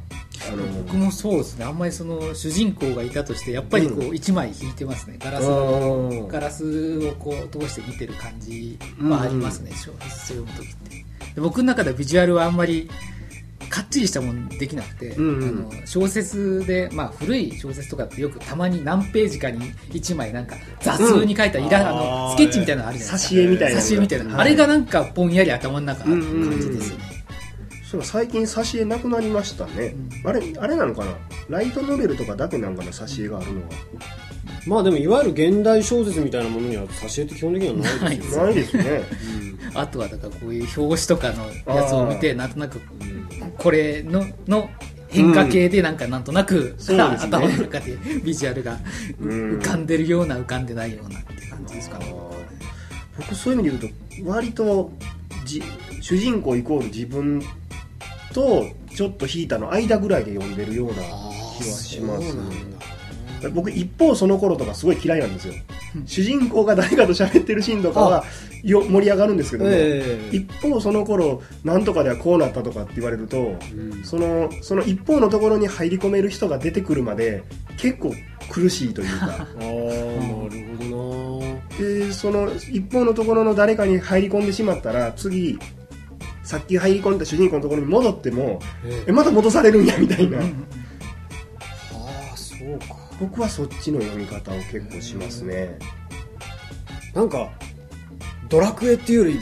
[0.52, 1.66] あの僕もそうですね。
[1.66, 5.18] あんまりその主人公がいたとしてやっぱりこう一枚引いてますね。
[5.20, 10.90] ガラスうんガラスをこう通して見てる感じはありますね、小説読む時って。
[10.90, 12.90] で僕の中ではビジュアルはあんまり
[13.70, 15.48] かっちりしたもんできなくて、うんうん。
[15.48, 21.88] あの小説で、まあ、古い小説とかってよくたまに何ページかに1枚なんか雑に書いたイラ、うん。
[21.88, 21.92] あ
[22.28, 23.36] のスケッチみたいなのあるじゃないですか。
[23.36, 24.42] 挿絵みたいな挿絵みたいな、はい。
[24.42, 27.04] あれがなんかぼんやり頭の中ある感じですね、
[27.84, 31.18] そう最近挿絵なくなりましたね、あれあれなのかな？
[31.50, 33.68] ライトノベルとかだけなんかな挿絵があるのは
[34.66, 39.02] まあでもいわゆる現代小説みたいなものには挿絵って基本的にはないですよ ないですね。
[39.74, 42.82] あとはだからこういう表紙とかのやつを見てなんとなく
[43.58, 44.70] これのの
[45.10, 47.02] 変化系でなんかなんとなく、そうですね。
[47.38, 48.80] 頭の中でビジュアルが
[49.22, 49.60] うん。
[49.60, 52.14] 浮かんでるような浮かんでないようなって感じですかね。
[53.18, 54.92] 僕そういう意味で言うと割と
[55.46, 55.62] じ
[56.02, 57.42] 主人公イコール自分
[58.34, 62.36] とちょっと引いたの間ぐらいで読んでるような気はします
[63.50, 65.54] 僕一方その頃とかすごい嫌いなんですよ。
[66.06, 68.24] 主人公が誰かと喋ってるシーンとかは
[68.64, 70.36] よ盛り上がるんですけども、ええ。
[70.36, 74.04] 一方その頃なんとかではこうなったとかって言われると、うん。
[74.04, 77.44] そのその一方のところに入り込める人が出てくるまで
[77.78, 78.14] 結構
[78.50, 79.26] 苦しいというか。
[79.28, 81.60] ああなるほどな。
[81.78, 85.58] でその一方のところの誰かに入り込んでしまったら次
[86.44, 89.12] さっき入り込んだ主人公のところに戻ってもええ。
[89.12, 90.42] また戻されるんやみたいな、あ
[92.34, 95.78] あそうか僕はそっちの読み方を結構しますね。
[97.14, 97.50] なんか
[98.50, 99.40] ドラクエっていうより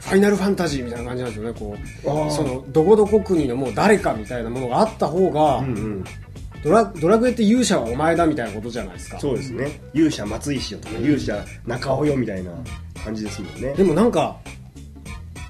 [0.00, 2.30] ファイナルファンタジーみたいな感じなんですよねこう。
[2.30, 6.04] そのどこどこ国のもう誰かみたいなものがあった方が、うんうん
[6.60, 9.20] ドラドラクエって勇者はお前だみたいなことじゃないですか。
[9.20, 9.80] そうですね。
[9.94, 12.50] 勇者松石よとか勇者中尾よみたいな
[13.04, 13.74] 感じですもんね。
[13.74, 14.38] でもなんか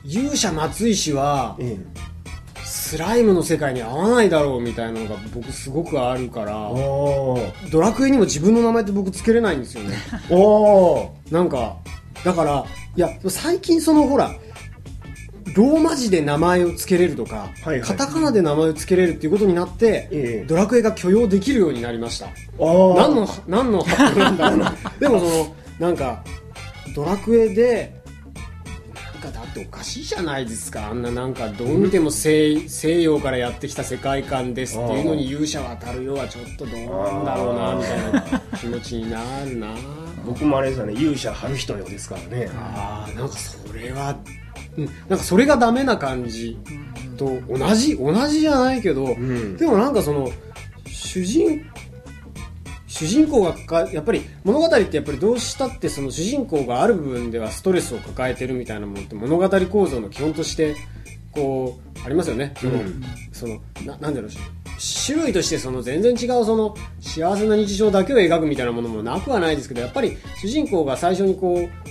[0.04, 1.78] 勇者松石はえ
[2.88, 6.70] スライムの世界に合わないだろうみたいなのが僕すごくあるから
[7.70, 9.94] ドラクエにも自分の名前って僕つけれないんですよね。
[10.30, 11.10] おー。
[11.30, 11.76] なんか
[12.24, 12.64] だから
[12.96, 14.34] いや最近そのほら
[15.54, 17.80] ローマ字で名前を付けれるとか、はいはい。
[17.82, 20.44] カタカナで名前を付けれるっていうことになって、ええ。
[20.46, 22.28] ドラクエが許容できるようになりました。
[22.58, 24.58] 何の何の発表なんだろう。
[24.60, 26.24] な でもそのなんか
[26.94, 27.97] ドラクエで
[29.50, 30.88] っておかしいじゃないですか。
[30.88, 39.68] あんななんかどう見ても西西洋からやってきた世界観ですっていうのに勇者は当たるようはちょっとどうなんだろうなみたいな気持ちになるな。
[40.24, 42.50] 僕もあれですよね勇者張る人よですからね。
[42.54, 44.16] ああなんかそれは
[44.76, 46.58] うんなんかそれがダメな感じ
[47.16, 49.56] と同じ同じじゃないけど、ん。
[49.56, 50.30] でもなんかその
[50.86, 51.64] 主人
[52.98, 60.74] 主人公がかやっぱり物語ってやっぱりどうしたってその主人公がある部分ではストレスを抱えてるみたいなものって物語構造の基本として
[61.30, 62.54] こうありますよね。
[62.56, 63.02] その,、うん。
[63.30, 64.30] そのななんだろう
[65.06, 71.88] 種類としてその全然違うその幸せな日常だけを描くみたいなものもなくはないですけどやっぱり主人公が最初にこう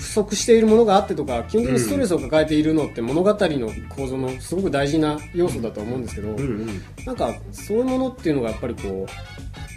[0.00, 9.10] 不足しているものがあってとか基本的にストレスを抱えているのって物語の構造のすごく大事な要素だと思うんですけど、うんうんなんかそういうものっていうのがやっぱりこう
[9.58, 9.69] あ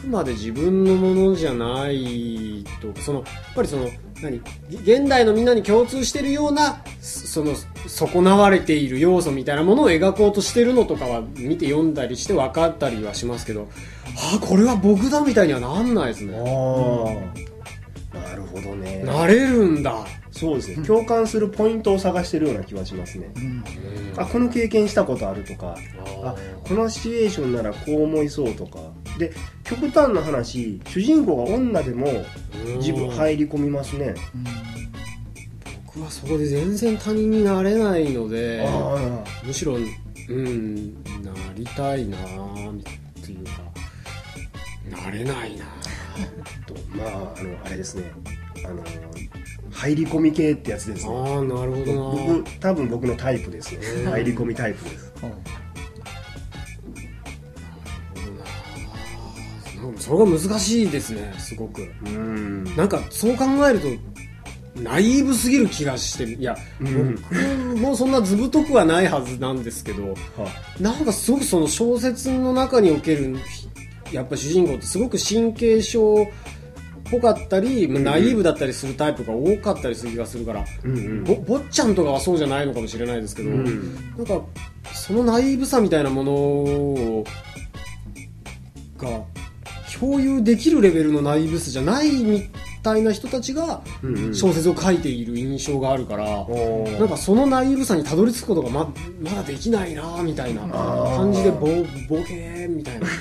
[0.00, 3.88] くまで自分のものじゃないとそのやっぱりその
[4.22, 7.54] 何現代のみんなに共通しているようなその
[7.86, 13.68] 損なわれている要素みたいなものを描こうとしてるのとかは見て読んだりして分かったりはしますけど
[14.34, 17.32] あこれは僕だみたいにはなんないですあね
[18.14, 19.02] あなるほどね。
[19.04, 20.04] なれるんだ
[20.38, 20.86] そうですね。
[20.86, 23.30] 共感するポイントを探してるような気はしますね。
[23.36, 23.64] うん。
[24.16, 25.76] あこの経験したことあるとか。
[26.22, 28.78] あこのシチュエーションならこう思いそうとか。
[29.18, 29.32] で
[29.64, 32.06] 極端な話主人公が女でも
[32.76, 34.14] 自分入り込みますね。
[35.86, 39.76] 僕はそこで全然他人になれないのであむしろ
[40.28, 42.20] うんなりたいなっ
[43.24, 46.74] ていうかなれないなあと。
[46.94, 48.04] まああのあれですね
[48.64, 48.82] あの
[49.70, 51.14] 入り込み系ってやつですね。
[51.14, 52.24] ああなるほどな。
[52.42, 54.06] 僕多分僕のタイプですね。
[54.06, 55.12] 入り込みタイプです。
[55.22, 55.32] なん
[59.94, 61.90] かそれが難しいですねすごく。
[62.06, 62.64] うん。
[62.76, 63.86] なんかそう考えると
[64.82, 67.14] ナイーブすぎる気がしていや、うん。
[67.74, 70.16] 僕もそんな図太くはないはずなんですけどは
[70.80, 73.36] なんかすごくその小説の中における
[74.12, 76.26] やっぱ主人公ってすごく神経症っ
[77.10, 81.24] ぽかったり、まあナイーブだったりするタイプが多かったりする気がするから、うんうん。
[81.24, 83.94] ぼ坊ちゃんとかはそうじゃないのかもしれないですけど、うん。
[84.16, 84.40] なんか
[84.92, 87.24] そのナイーブさみたいなものを
[88.96, 89.08] が
[89.98, 92.50] 共有できるレベルのナイーブさじゃないみ
[92.82, 94.34] 態な人たちがうんうん。
[94.34, 96.98] 小説を書いている印象があるから、おー。
[96.98, 101.66] なんかそのナイールさにたどり着くことがままだできないなみたいな感じでボ
[102.08, 103.06] ボケーみたいな。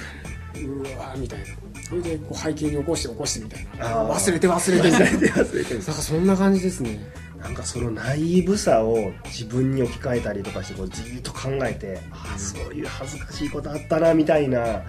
[0.57, 1.45] うわーみたいな
[1.87, 4.03] それでこう背景に起こして起こしてみたいな。
[4.09, 5.17] 忘れて忘れてみたいな。
[5.17, 5.73] 忘れて忘れて。
[5.73, 6.99] なんかそんな感じですね。
[7.39, 14.59] なんかそのナイーブさを自分に置き換えたりとかしてこうじーっと考えてああそういう恥ずかしいことあったなみたいな。
[14.59, 14.81] あ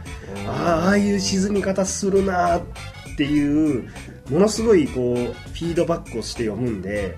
[0.47, 2.63] あああいう沈み方するなっ
[3.17, 3.89] ていう
[4.31, 7.17] ものすごいこうフィードバックをして読むんで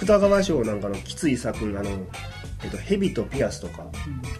[0.00, 1.90] 芥川賞なんかのきつい作品あの、
[2.64, 3.86] えっと、ヘビとピアスとか。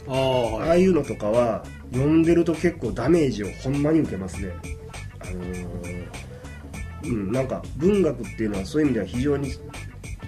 [0.08, 4.52] ああああいうのとかは読んでると結構ダメージをほんまに受けますね。
[5.20, 6.06] あのー
[7.04, 9.52] うんなんか文学っていうのはそういう意味では非常に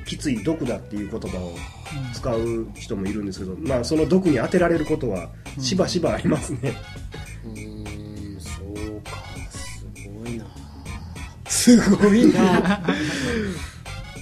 [0.07, 1.55] きつい毒だっていう言葉を
[2.15, 6.75] 使う人もいるんですけど、まあその毒に当てられることはしばしばありますね、
[7.45, 9.17] うーんそうか
[9.51, 10.47] すごいな。
[11.47, 12.41] すごいな。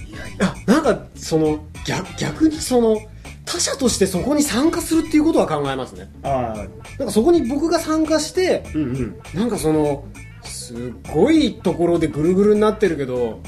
[0.07, 2.99] いやいやあなんかその逆逆にその
[3.47, 6.09] 他者としてそこに参加するっていうことは考えますね。
[6.21, 6.57] ああ
[6.99, 9.21] なんかそこに僕が参加してうんうん。
[9.33, 10.05] なんかその
[10.43, 13.39] すごいところでぐるぐるになってるけど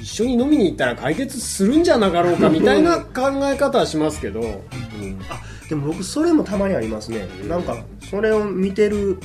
[0.00, 4.40] 一緒に飲みに行ったら解決するんじゃなかろうかみたいな考え方はしますけど。
[4.40, 5.20] うん。
[5.28, 9.18] あでも僕それもたまにありますね、なんかそれを見てる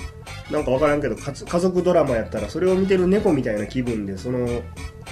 [0.51, 4.61] なんか分からんけど家族ドラマやったらそれを見てる猫みたいな気分でその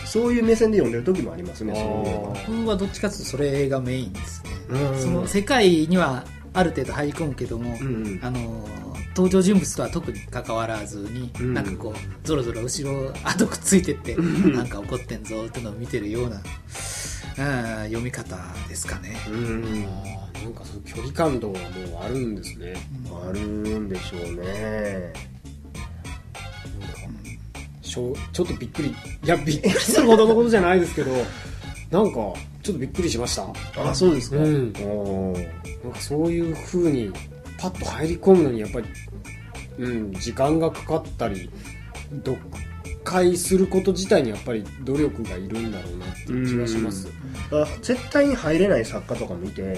[0.05, 4.51] そういう目線で読んでる時もありますねそ僕はどっちかというとそれがメインですね。
[4.69, 4.99] うん。
[4.99, 6.23] その世界には
[6.53, 7.87] ある程度入り込むけども、うん。
[7.87, 8.67] うんあの
[9.15, 11.53] 登場人物とは特に関わらずに、うん。
[11.55, 14.53] なんかこうゾロゾロ後ろ後くっついてって、ん。
[14.53, 16.39] なんか怒ってんぞってのを見てるような、
[17.39, 17.45] うん、
[17.85, 18.35] 読み方
[18.67, 19.83] ですかね、うん。
[19.83, 19.89] な
[20.49, 22.73] んかその距離感度はもうあるんですね。
[23.29, 25.13] あるんでしょうね。
[27.81, 28.89] しょうちょっとびっくり。
[28.89, 31.11] いやびっくりするほどのことじゃないですけど
[31.91, 32.15] なんか
[32.63, 33.89] ちょっとびっくりしました？
[33.89, 34.73] あそうですか、うん。
[34.73, 37.11] なんかそういう風に
[37.57, 38.87] パッと入り込むのにやっぱり、
[39.77, 41.49] うん、時間がかかったり
[42.25, 42.37] 読
[43.07, 47.07] 解すること自体にやっぱり努力がいるんだろうなっていう気がします。
[47.51, 49.77] あ絶対に入れない作家とかもいて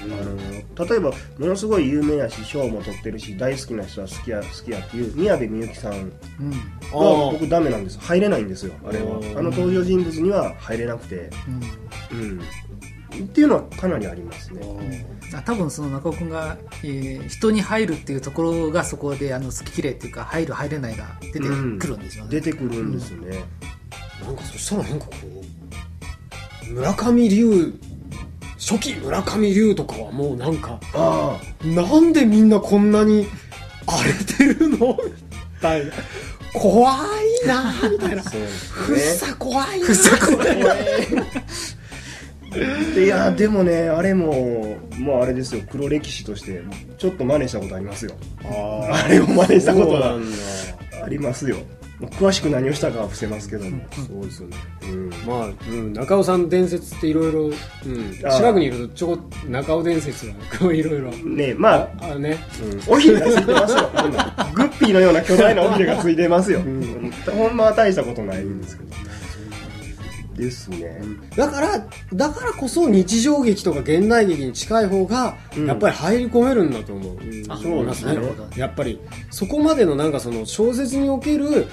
[0.00, 6.10] あの例えばものすごい有名やし賞も取ってるし大好きな人は好きや好きやっていう宮部みゆきさんうん。
[6.90, 6.96] あー。
[6.96, 7.98] は僕ダメなんです。
[7.98, 9.18] 入れないんですよあれは。
[9.36, 11.30] あの登場人物には入れなくて。
[12.12, 12.18] うん。
[12.18, 12.40] うん
[13.22, 15.06] っていうのはかなりありますね。
[15.34, 23.44] あ多分その中尾君が、えー人に入るっていうところがそこであの好き嫌いっていうか入る入れないが出てくるんですよね、出てくるんですよね、
[24.22, 25.12] なんかそしたらなんかこ
[26.68, 27.74] う村上龍
[28.58, 33.26] 初期村上龍とかはもうなんかあなんでみんなこんなに
[33.86, 35.92] 荒れてるのみたいな。
[36.54, 38.22] 怖いなみたいな。
[38.22, 39.80] あそうでふっすねさ怖い。
[39.80, 39.86] な
[42.98, 45.62] いやでもねあれももうあれですよ。
[45.70, 46.62] 黒歴史として
[46.98, 48.12] ちょっと真似したことありますよ。
[48.44, 50.16] ああれを真似したことが
[51.04, 51.56] ありますよ。
[52.00, 54.56] まあ詳しく何をしたかは伏せますけども、そうですよね。
[54.82, 55.10] うん。
[55.26, 57.50] まあ、うん、中尾さん伝説っていろいろ、
[58.20, 62.36] 近くにいるとちょこ中尾伝説がいろいろねまああね。
[62.88, 63.90] うん、尾ひれがついてますよ。
[64.54, 66.60] グッピーのような巨大な尾ひれがついてますよ、
[67.30, 68.94] ほんまは大したことないんですけど、
[70.34, 71.00] ですね、
[71.36, 75.66] だからだからこそ日常劇とか現代劇に近い方がうん。
[75.66, 77.18] やっぱり入り込めるんだと思う、
[77.48, 78.18] あそうですね
[78.56, 81.66] やっぱりそこまでのなんかその小説における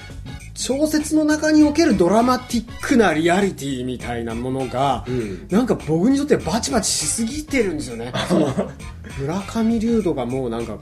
[0.54, 5.48] 小説の中におけるドラマティックなリアリティみたいなものが、うん。
[5.50, 8.12] なんか僕にとってバチバチしすぎてるんですよね。
[9.18, 10.78] 村上龍とかもうなんか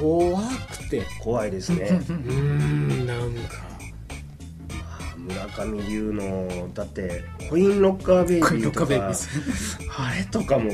[0.00, 1.02] 怖くて。
[1.20, 2.00] 怖いですね。
[2.08, 3.71] うーんなんか
[5.22, 9.78] 村上龍のだってコインロッカーベイビーとかーベイビーです。
[9.96, 10.70] あれとかも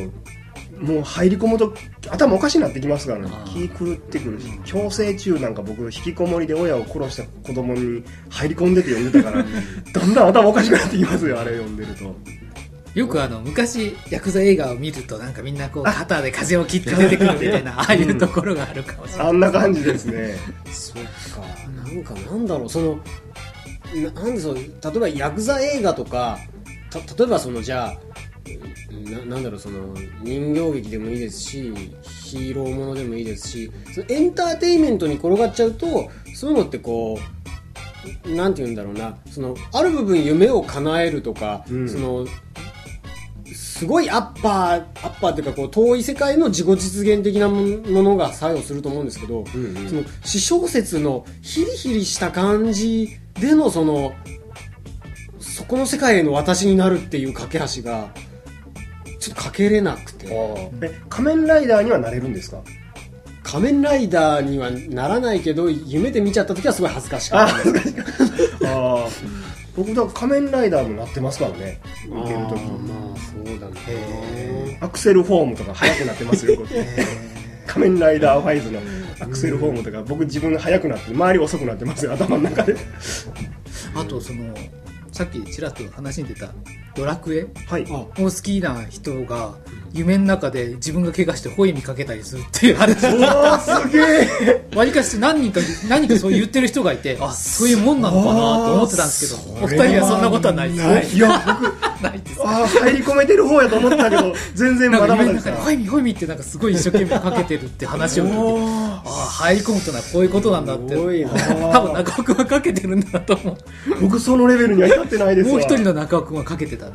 [0.81, 1.75] もう入り込むと
[2.11, 3.31] 頭おかしになってきますからね。
[3.33, 10.15] あ気狂ってくるし強制中なんか僕引きこもりで親を殺した子供に入り込んでて読んでたからだん。
[10.15, 12.15] だん頭おかしくなってきますよあれ読んでると。
[12.95, 20.37] よくあの昔ヤクザ映画を見るとなんかみんなこう肩で風を切って出てくるみたいな ああいうところがあるかもしれない、あんな感じですね。
[20.73, 21.69] そっか。
[21.85, 22.99] なんかなんだろうその
[23.95, 26.39] ななんでそう例えばヤクザ映画とか
[26.91, 27.97] た例えばそのじゃあ
[29.11, 31.73] ななんだろうその人形劇でもいいですし
[32.03, 37.19] ヒーローものでもいいですしそのエンターテインメントに転がっちゃうとそういうのってこ
[38.27, 41.89] うなんて言うんだろうなそのある部分夢を叶えるとか、うん。
[41.89, 42.27] その
[43.79, 49.89] すごいアッパーアッパーっていうかこう遠い世界の自己実現的なものが作用すると思うんですけど、うんうん。
[49.89, 54.13] その詩小説のヒリヒリした感じでのその
[55.39, 58.11] そこの世界への私になるっていう架け橋が
[59.21, 60.27] ちょっとかけれなくて。
[60.83, 62.59] え仮面ライダーにはなれるんですか？
[63.45, 67.73] 仮面ライダーにはならないけど夢で見ちゃった時はすごい恥ずかしかった。
[67.73, 67.95] です
[68.67, 69.09] ああ
[69.79, 74.79] 僕だ仮面ライダーもなってますからね受ける時まあそうだね。
[74.81, 76.59] アクセルフォームとか速くなってますよ
[77.69, 78.81] 仮面ライダーファイズの
[79.21, 82.77] アクセルフォームとか僕自分が速くなって周り遅くなってますよ頭の中で。
[83.95, 84.53] あとその
[85.13, 86.53] さっきちらっと話に出た
[86.97, 87.87] ドラクエはい。
[87.89, 87.95] あ。
[87.95, 89.55] を好きな人が
[89.93, 93.07] 夢の中で自分が怪我してホイミかけたりするっていう話。
[93.07, 101.09] うわーすげえわりかし何人か何人かそう言ってる人がいてあそういうもんなのかなと思ってたんですけどお二人はそんなことはないですね。
[101.15, 101.65] いや僕
[102.03, 105.53] ないですああ入り込めてる方やと思ったけど 全然まだまだですか。
[105.53, 113.57] ホイミホイミってなんかすごい一生懸命かけてるって話を聞いてああ入り込むとのはこういうことなんだって多分中尾君はかけてるんだと思う。
[114.03, 115.53] 僕そのレベルには至ってないですわ。
[115.55, 116.93] もう一人の中尾君はかけてたか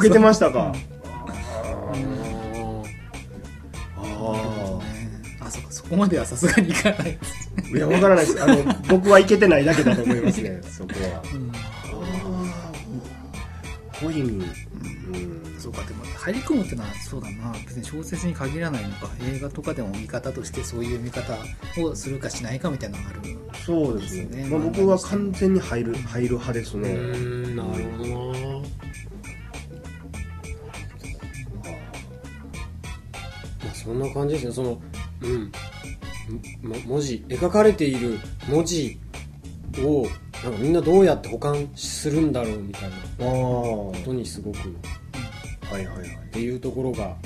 [0.00, 0.72] けてましたか。
[0.72, 2.35] あ
[5.86, 7.52] そこまではさすがにいかないです。
[7.72, 8.42] あいやわからないです。
[8.42, 8.56] あの
[8.88, 11.22] 僕はいけてないだけだと思いますねそこは。
[14.00, 15.60] コインうん。
[15.60, 17.52] そうかでも入り込むってのはそうだな。
[17.52, 19.08] 別に小説に限らないのか。
[19.22, 21.36] 映画とかでも見方としてそういう見方
[21.80, 23.20] をするかしないかみたいなのがある。
[23.64, 24.24] そうですね。
[24.24, 24.58] ですね。
[24.58, 26.94] まあ、僕は完全に入る入る派ですうね、
[27.54, 28.58] なるほどな。
[33.64, 34.82] まあそんな感じですねその
[35.22, 35.44] うん。
[35.44, 35.50] も
[36.86, 38.18] 文字描かれている
[38.48, 38.98] 文字
[39.78, 40.06] を
[40.42, 42.96] なんかみんなどうやって保管するんだろうみたいな。
[43.18, 44.60] ことにすごくっ
[45.70, 46.08] はいはいはい。
[46.32, 47.16] ていうところが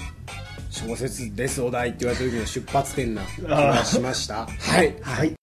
[0.70, 4.46] 小説ですお題って言われた時の出発点な気がしました。
[4.46, 4.96] はい。
[5.02, 5.39] はい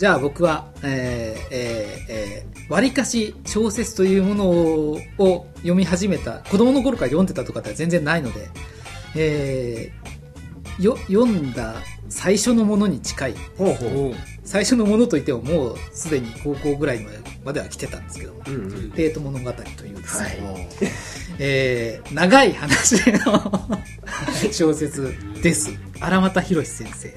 [0.00, 8.48] じゃあ僕は、えーえーえー、割かし小説というものをを読み始めた、子供の頃から読んでたとかって全然ないので、
[9.16, 13.34] えーよ、読んだ最初のものに近い。
[13.56, 17.04] ほうほう最初のものといってももうすでに高校ぐらい
[17.44, 20.68] までは来てたんですけど、うんうんデート物語というですね、はい
[21.40, 22.94] えー長い話
[23.26, 23.68] の
[24.52, 25.72] 小説です。
[25.98, 27.12] 荒俣博先生。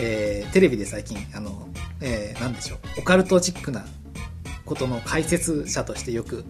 [0.00, 1.67] えーテレビで最近、あの、
[2.00, 3.84] えーなんでしょう、オカルトチックな
[4.64, 6.44] ことの解説者としてよく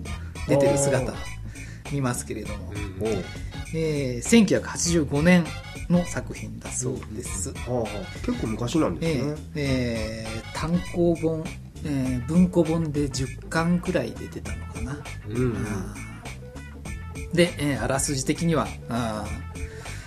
[0.48, 1.12] 出てる姿
[1.92, 2.72] 見ますけれども、
[3.74, 5.44] えー1985年
[5.88, 7.50] の作品だそうです。
[7.50, 8.26] はあはあ。
[8.26, 11.44] 結構昔なんですね、えーえー単行本、
[11.84, 14.98] えー文庫本で10巻くらいで出たのかな。
[15.28, 17.36] うんあー。
[17.36, 19.26] で、えーあらすじ的には、あ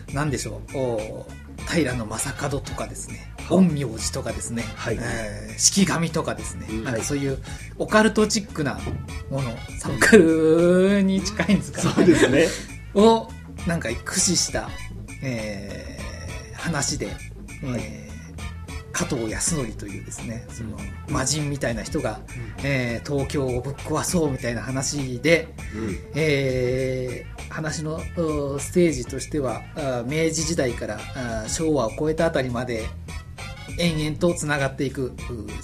[0.07, 1.25] ーなんでしょう、お
[1.69, 4.97] 平野正門とかですね、陰陽師とかですね、はい。
[4.99, 6.83] えー式神とかですね、うん。
[6.85, 7.37] なんかそういう
[7.77, 8.79] オカルトチックな
[9.29, 12.47] もの、サブカルに近いんですかねそうですね。
[12.95, 13.27] を
[13.67, 14.69] なんか駆使した、
[15.21, 16.01] えー
[16.55, 17.09] 話で、
[17.63, 17.81] えーはい
[18.93, 20.77] 加藤康則というですねその
[21.09, 22.19] 魔人みたいな人が、
[22.63, 25.47] えー東京をぶっ壊そうみたいな話で、
[26.13, 32.85] えー話のうステージとしてはあ明治時代からあ昭和を超えたあたりまで
[33.77, 35.13] 延々とつながっていくう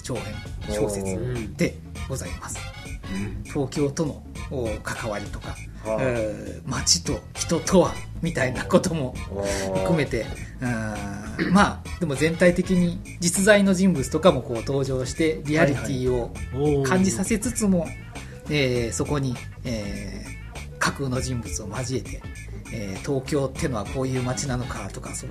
[0.02, 0.34] 長編
[0.70, 1.54] 小説ん。
[1.54, 1.76] で
[2.08, 2.58] ございます。
[3.44, 5.48] 東京とのお関わりとか、
[5.84, 5.98] はあ。
[6.00, 9.14] えー街と人とはみたいなことも
[9.76, 10.26] 含めて
[11.50, 16.32] まあでも全体的に実在の人物とかもこう登場してリアリティを
[16.84, 17.86] 感じさせつつも、
[18.50, 19.34] えーそこに、
[19.64, 20.38] えー
[20.78, 22.22] 架空の人物を交えて、
[22.72, 25.30] えー東京ってのはこういう街なのかとかそう。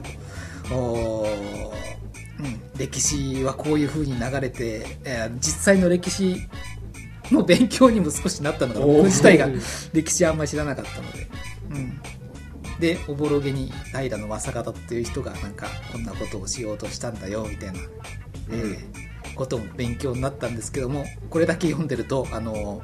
[0.74, 1.72] おー
[2.40, 6.48] うん、歴史はこういう風に流れて、えー実際の歴史
[7.32, 9.48] の勉強にも少しなったのが僕自体が
[9.92, 11.28] 歴史あんまり知らなかったので、
[11.72, 17.80] うん、でおぼろげに平野正門っていう人がなんかこんなことをしようとしたんだよみたいな、
[18.52, 19.08] えー
[19.38, 22.82] ことも勉強になったんですけどもこれだけ読んでるとあの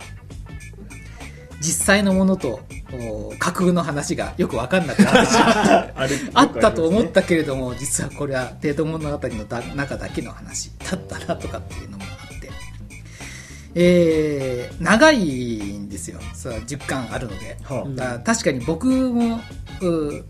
[1.63, 2.59] 実際のものと
[2.91, 12.51] お架空の話がよく分かんなくなってしまって あったと思ったけれども、実はこれはデート物語のだ中だけの話だったなとかっていうのもあって、
[13.75, 16.19] えー、長いんですよ。
[16.33, 17.57] さ10巻あるので。
[17.63, 19.39] はだ確かに僕も、
[19.81, 20.25] う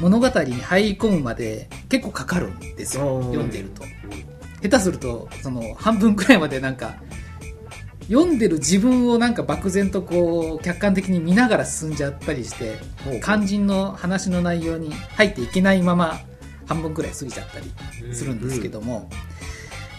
[0.00, 3.16] 物語に入り込むまで結構かかるんですよ。
[3.16, 3.82] うん読んでると。
[4.62, 6.94] 下手すると、その半分くらいまでなんか、
[8.08, 12.78] 読んでる自分をなんか漠然とこう客観的に見ながら進んじゃったりして
[13.22, 16.20] 肝心の話の内容に入っていけないまま
[16.66, 19.08] 半分くらい過ぎちゃったりするんですけども、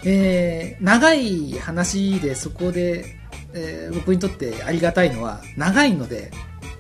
[0.04, 3.06] えー長い話でそこで、
[3.54, 6.32] えー僕にとってありがたいのは長いので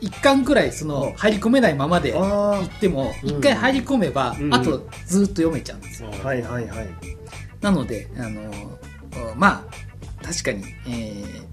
[0.02, 3.30] 一巻くらいその入り込めないままであ行ってもうん。
[3.30, 6.10] 一回入り込めば、うんあとずっと読めちゃうんですよ。
[6.24, 6.88] あはいはいはい。
[7.62, 8.52] なのであの
[9.36, 9.85] まあ
[10.26, 11.46] 確かに、えー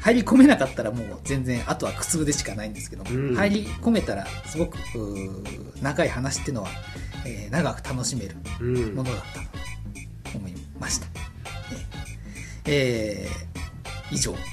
[0.00, 4.78] 入り込めなかったらもう全然あとは苦痛でしかないんですけども、うん入り込めたらすごく
[5.82, 6.68] 長い話っていうのは、
[7.26, 11.06] えー長く楽しめるうんものだったと思いました。
[12.66, 13.48] えーえー
[14.14, 14.32] 以上。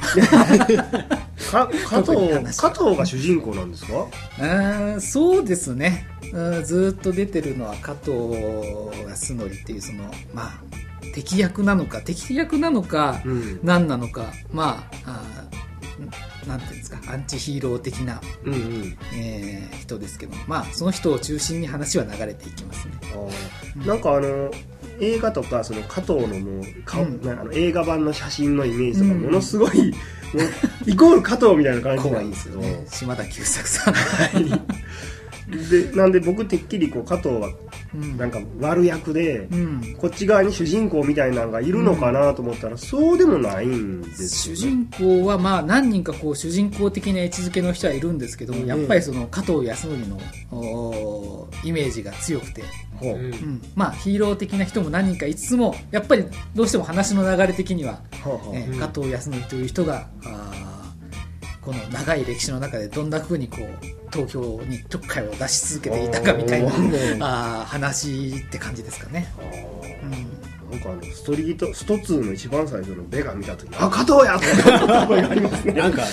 [1.51, 2.17] か加藤
[2.57, 4.07] 加藤が主人公なんですか？
[4.39, 6.07] あーそうですね。
[6.33, 8.11] うんずーっと出てるのは加藤
[9.07, 10.03] 康則っていうその、
[10.33, 10.61] まあ、
[11.15, 13.59] 敵役なのか、敵役なのか、うん。
[13.63, 18.97] 何なのか、まあ、あーなんていうんですか、アンチヒーロー的な、うんうん。
[19.15, 22.93] えー人ですけど、まあ、その人を中心に話は流れていきますね。
[23.13, 23.87] あー。
[23.87, 24.51] なんかあの
[24.99, 27.21] 映画とかその加藤のもう顔、うん。
[27.21, 29.93] なあの映画版の写真のイメージとかうんものすごい、も
[30.85, 32.85] うイコール加藤みたいな感じなんですけどね。
[32.89, 33.93] 島田久作さん。
[35.47, 37.55] でなんで僕てっきりこう加藤はうん
[38.17, 39.95] なんか悪役で、うん。
[39.97, 44.85] こっち側に主人公みたいなのがいるのかなと思ったら、そうでもないんですよ、主ね、人
[45.21, 48.67] 公はまあ何人かこう主人公的な位置づけの人はいるんですけども、うん。
[48.67, 52.63] やっぱりその加藤康則のイメージが強くて、
[52.97, 53.15] ほう。
[53.15, 53.23] うん。
[53.23, 53.61] うん。
[53.75, 56.25] まあヒーロー的な人も何人かいつつもやっぱり
[56.55, 58.53] どうしても話の流れ的には、はあはあう。
[58.53, 60.74] んえー加藤康則という人があー
[61.65, 66.69] この長い歴史の中でどんな風にこう東京にちょっかいを出し続けていたかみたいな
[67.21, 69.27] あー話って感じですかね。
[70.71, 75.73] なんかあのストリートスト2の一番最初のベガ見た時あ加藤やと思った声がありますね。
[75.79, 76.03] なんか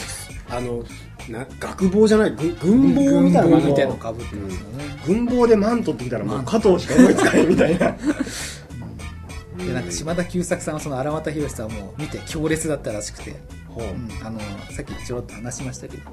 [0.48, 0.84] あの
[1.28, 3.66] な学帽じゃない軍軍帽みたいな軍感じ。
[3.66, 4.98] 帽みたいなのかぶってますよね。
[5.06, 7.96] 軍帽でマントってきたらもう加藤しか思いつかないみたいな。
[9.58, 13.36] でなんか島田久作さんはその荒俣宏さんをもう見て強烈だったらしくて、ほ
[13.80, 14.08] ううん。
[14.24, 16.10] あのさっきちょろっと話しましたけど、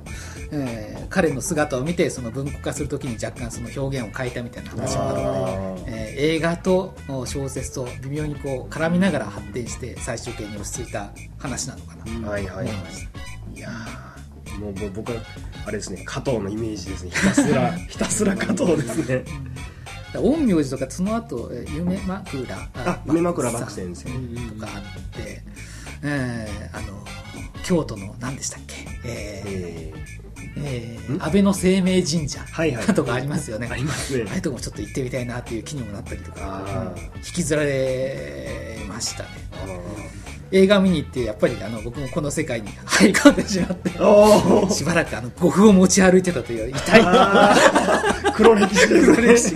[0.51, 12.05] えー彼の姿を見てその文庫化するときに若干その表現を変えたみたいな話もあるので、えー映画とお小説と微妙にこう絡みながら発展して最終形に落ち着いた話なのかな。
[12.05, 13.19] とはいはい思いました。
[13.55, 15.21] いやーもうもう僕は
[15.65, 17.11] あれですね加藤のイメージですね。
[17.11, 19.23] ひたすら ひたすら加藤ですね。
[20.13, 24.11] 陰陽師とかその後えー夢枕あ夢枕漠先生と
[24.65, 25.41] かあって、
[26.03, 27.03] えーあの
[27.63, 30.09] 京都の何でしたっけ、えー
[30.61, 31.23] ええーん？
[31.23, 32.39] 安倍の生命神社
[32.93, 34.25] とかありますよね、ーありますね。
[34.27, 39.29] ああいうとこもちょっと行ってみたいなっていう気にもなったりとか引きずられましたね。
[39.53, 39.57] あ
[40.51, 47.01] 映画見に行ってやっぱりあの僕もこの世界に入り込んでしまってしばらくあの呉服を持ち歩いてたという痛い。
[48.33, 49.15] 黒歴史ですね。
[49.15, 49.55] 黒歴史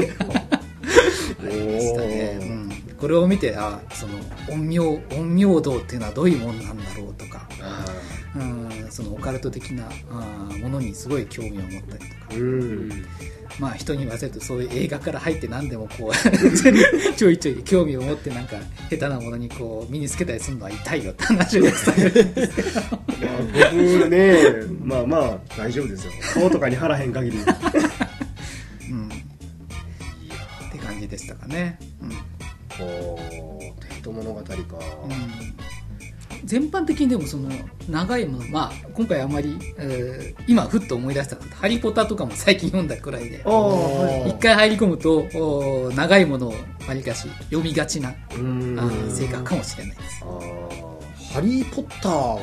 [3.04, 7.86] これを見てあその陰陽陰陽道っていうのはどういうもんなんだろうとか、あ
[8.34, 12.30] うん、そのオカルト的なあーものにすごい興味を持ったりとか。
[12.30, 12.44] ーう
[12.86, 13.06] ん。
[13.60, 16.14] まあ人に言わせるとそういう映画から入って何でもこう
[17.18, 18.56] ちょいちょい興味を持ってなんか
[18.90, 24.38] 下手なものにこう身につけたりするのは痛いよって話をしたけどまあ僕ね
[24.82, 26.14] まあまあ大丈夫ですよ。
[26.34, 27.38] 顔とかに貼らへん限り。
[28.90, 29.10] うん。
[29.10, 29.12] っ
[30.72, 32.33] て感じでしたかね、うん
[32.78, 34.64] こう帝都物語か、うん。
[36.46, 37.50] 全般的にでもその
[37.88, 43.38] 長いもの、まあ、今回あまり、えー今ふっと思い出したハリー・ポッター」とかも最近読んだくらいで
[44.28, 46.56] 一回入り込むとお長いものを
[46.86, 48.14] わりかし読みがちな
[49.10, 50.26] 性格かもしれないです。
[50.26, 52.40] あハリー・ポッターは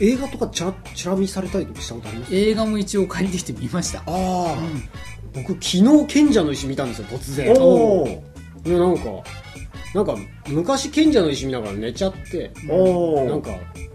[0.00, 2.34] 映画とかちらちら見されたりとかしたことあります？
[2.34, 4.00] 映画も一応借りてきてみました。
[4.00, 4.82] ああ、うん
[5.34, 7.54] 僕昨日賢者の石見たんですよ突然。
[7.54, 8.68] ーおー。
[8.68, 9.04] いやなんか
[9.94, 10.16] なんか
[10.48, 13.28] 昔賢者の石見ながら寝ちゃっておー。
[13.28, 13.50] なんか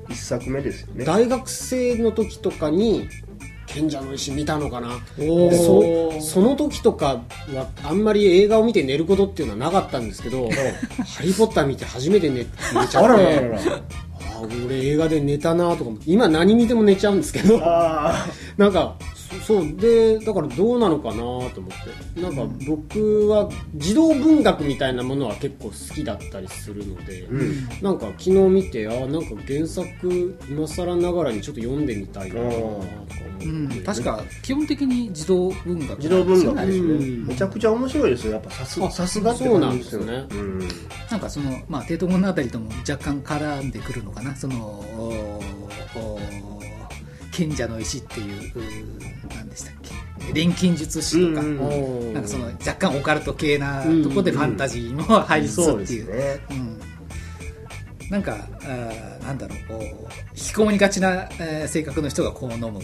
[0.10, 1.06] 一作目ですよね。
[1.06, 3.08] 大学生の時とかに
[3.66, 5.00] 賢者の石見たのかな。
[5.18, 7.22] そその時とか
[7.54, 12.46] はあんまり映画を見て寝ることっていうのはなかったんですけど「ハリー・ポッター」見て初めて寝寝
[12.90, 13.60] ちゃあららってらら。
[13.60, 13.82] あ
[14.36, 17.60] あ俺映画で寝たなとか今何見ても寝ちゃうんですけど。
[17.64, 18.26] あ
[18.58, 18.96] なんか
[19.40, 22.22] そそうでだからどうなのかなと思って。
[22.22, 27.68] なんか僕は児童文学みたいなものは結構好きだったりするので、ーうん。
[27.82, 32.86] なんか昨日見てあなんか原作今更ながらにちょっと読んでみたいなとか思っ
[33.40, 38.34] て、うん、確か基本的に児童文学児童文学ですね、うんめちゃくちゃ面白いですよ。
[38.34, 40.26] やっぱさすあさすがってそうな感じですよね。
[40.32, 40.60] うん。
[41.10, 44.36] なんかその、まあ、帝都物語とも若干絡んでくるのかな。
[44.36, 45.42] そのお
[45.96, 46.24] お
[47.34, 48.54] 賢者の石っていう
[49.36, 50.34] 何でしたっけ？
[50.34, 56.40] 錬金術師とか、なんかその若干オカルト系なとこでファンタジーも入りつつっていう、ね。
[56.52, 56.80] うん、
[58.10, 59.84] なんかあーなんだろうこう
[60.36, 62.84] 引きこもりがちな、えー性格の人がこう飲むっ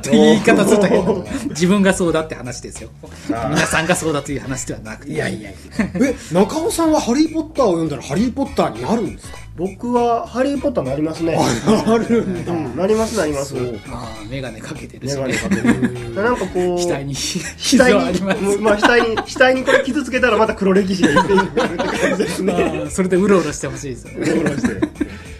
[0.00, 2.90] て言い方すると変自分がそうだって話ですよ。
[3.28, 3.48] ー。
[3.50, 5.12] 皆さんがそうだという話ではなくて。
[5.12, 5.58] いやいやいや。
[5.94, 9.38] え中尾さんは「ハリー・ポッター」を読んだらハリー・ポッターになるんですか？
[9.58, 11.36] 僕はハリー・ポッターなりますね。
[11.66, 12.52] なるんだ。
[12.52, 16.14] うんなりますなりますそうああ眼鏡かけてるメし、ね、ガネかけてる。
[16.14, 18.40] なんかこう 額に傷額はあります。
[18.40, 22.52] に、まあ、額に額にこれ傷つけたらまた黒歴史がいるって感じですね。
[22.52, 24.30] ま あそれでうろうろしてほしいですよね。
[24.30, 24.88] うろうろして。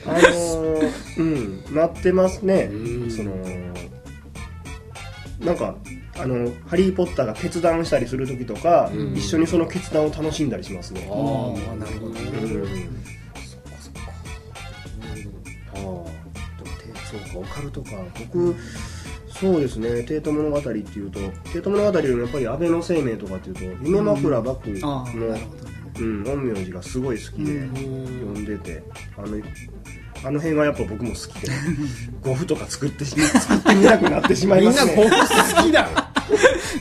[0.05, 2.71] あのーうんなってますね。
[2.73, 3.11] うん。
[3.11, 3.31] その
[5.41, 5.77] なんか
[6.19, 9.14] あのハリー・ポッターが決断したりする時とか、うん。
[9.14, 11.09] 一緒にその決断を楽しんだりしますね。
[11.09, 12.21] ああなるほどね。
[12.33, 12.62] うん。
[12.62, 13.18] ああ
[15.79, 16.11] でも
[16.57, 17.91] てそうかオカルトか。
[18.18, 18.55] 僕
[19.41, 21.20] そうですね帝都物語っていうと
[21.53, 25.07] 帝都物語よりもやっぱり安倍の生命とかっていうと夢枕幕の、
[26.01, 28.83] うん、陰陽師がすごい好きでうん読んでて、
[29.16, 29.37] あの
[30.24, 31.53] あの辺はやっぱ僕も好きで
[32.22, 36.12] ゴフとか作ってし作ってみたくなってしまいみんなますねゴフ好きだ。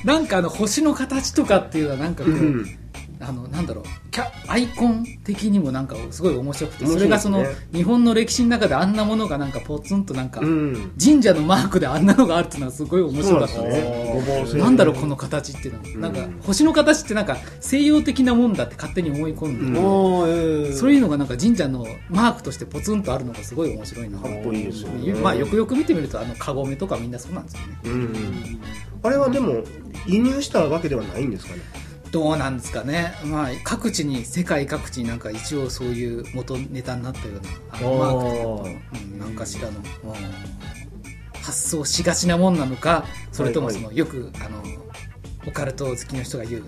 [0.03, 2.79] なんかあの星の形とかっていうのはなんかこう、うん
[3.19, 3.83] あのなんだろう。
[4.11, 10.91] キャアイコン的にもなんかすごい面白くてそれがその日本の歴史の中であんなものがなんかポツンとなんか、うん。
[11.03, 14.61] 神社のマークであんなのがあるっていうのはすごい面白かったでですね。
[14.61, 16.01] なんだろうこの形っていうのは、うん。
[16.01, 20.73] なんか星の形ってなんか西洋的なもんだって勝手に思い込んで、うん。
[20.73, 24.19] そういうのがなんか神社のマークとしてポツンとあるのがすごい面白いな。
[24.19, 25.13] かっこいいですよね。
[25.13, 27.79] まあよくよく見てみるとあのカゴメとかみんなそうなんですよね。
[27.83, 28.61] うん。
[29.03, 29.63] あれはでも
[30.05, 31.61] 輸入したわけではないんですかね？
[32.11, 39.83] どうなんですかね、まあ、各地に世界各地になんか一応そういう元ネタになったようなあのマークというかうん、何かしらの、うん。
[41.41, 44.61] 発想しがちなもんなのかそれともその、よくあの
[45.47, 46.63] オカルト好きの人が言う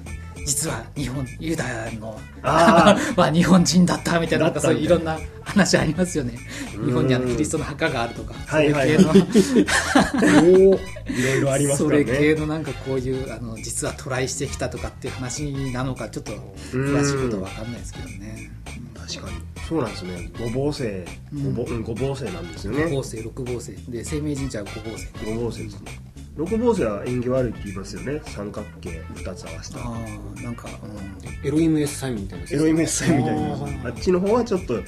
[0.49, 6.39] 実は日本ユダヤのあは 日本人だったみたいななんかそういういろんな話ありますよね。
[6.83, 9.13] 日本にあのキリストの墓があるとかそういう系の。
[11.09, 16.31] いろいろありますそからねれ系のなんかこういうあの実はトライしてきたとかっていう話なのかちょっと
[16.71, 18.51] 詳しいことは分かんないですけどね。
[19.07, 19.37] 確かに。
[19.67, 20.31] そうなんですね。
[20.39, 20.83] 五芒星
[21.31, 21.83] うん。
[21.83, 26.08] 五芒星なんですよ五ね芒星六芒星で生命神社は五芒星五芒星ですね
[26.39, 28.21] 六芒星は縁起悪いって言いますよね。
[28.23, 29.79] 三角形二つ合わせた。
[29.79, 29.83] あ
[30.37, 32.45] あなんか、うん、エロイムエスサインみたいな。
[32.49, 33.89] エロイメッセみたいな。
[33.89, 34.81] あっちの方はちょっと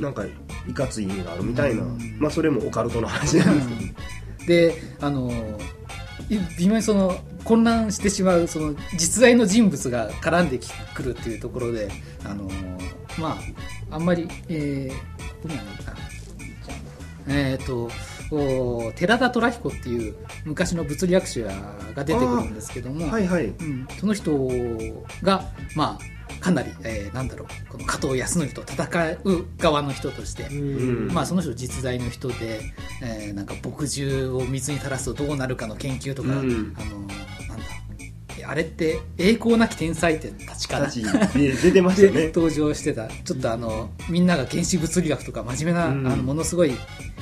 [0.00, 0.24] なんか
[0.68, 1.82] いかつい意味があるみたいな。
[1.82, 2.16] うん。
[2.18, 4.46] まあそれもオカルトの話なんですけど。
[4.46, 5.30] であの
[6.28, 10.58] い微妙にその混乱してしまうその実在の人物が絡んで
[10.94, 11.90] くるっていうところで
[12.24, 12.50] あの
[13.20, 13.38] ま
[13.90, 15.98] ああんまりえー、どこにあるのかな。
[17.28, 17.90] えっ、とお
[18.96, 21.42] 寺田虎彦っていう昔の物理学者
[21.94, 23.46] が出てくるんですけども、はいはい。
[23.46, 24.48] うん、その人
[25.22, 25.44] が、
[25.76, 28.86] まあ、かなり、えーなんだろうこの加藤康則と戦
[29.24, 30.48] う側の人として、
[31.12, 32.60] まあ、その人実在の人で、
[33.02, 36.74] えーなんか墨汁を水に垂らすとどうなるかの研究とか、うん。
[36.78, 37.06] あの
[38.42, 42.26] なんだえあれって栄光なき天才って立ちかな出てましたね。
[42.26, 43.08] 登場してた。
[43.08, 46.06] ちょっとあのみんなが原子物理学とか真面目な、うん。
[46.06, 46.72] あのものすごい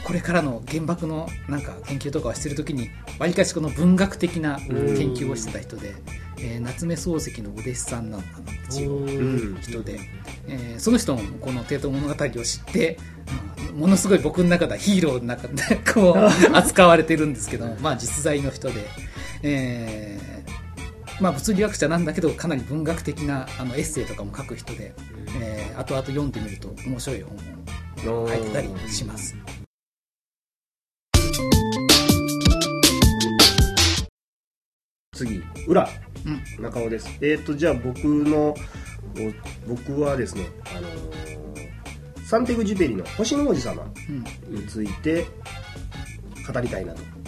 [0.05, 5.95] これからの原爆のなんか研究とかをしてる時にわりかしこの文学的な研究をしてた人で、
[6.39, 10.01] えー夏目漱石のお弟子さんなんだな一人で、
[10.49, 12.99] えーその人もこの「帝都物語」を知って、
[13.71, 15.63] うんものすごい僕の中ではヒーローの中で
[15.95, 16.17] こう
[16.57, 18.85] 扱われてるんですけどまあ実在の人で、
[19.43, 20.40] えー
[21.21, 24.95] まあ、物理学者なんだけどかなり文学的なあのエッセイとかも書く人で、
[25.41, 27.23] えー後々読んでみると面白い
[28.05, 29.35] 本を書いてたりします。
[35.15, 35.89] 次裏。
[36.27, 36.63] うん。
[36.63, 37.09] 中尾です。
[37.23, 38.55] えっ、とじゃあ僕のお
[39.69, 40.45] 僕はですね
[40.77, 44.13] あのーサンテグジュペリの星の王子様う
[44.53, 44.55] ん。
[44.55, 45.27] について
[46.53, 47.03] 語りたいなと。
[47.03, 47.20] うん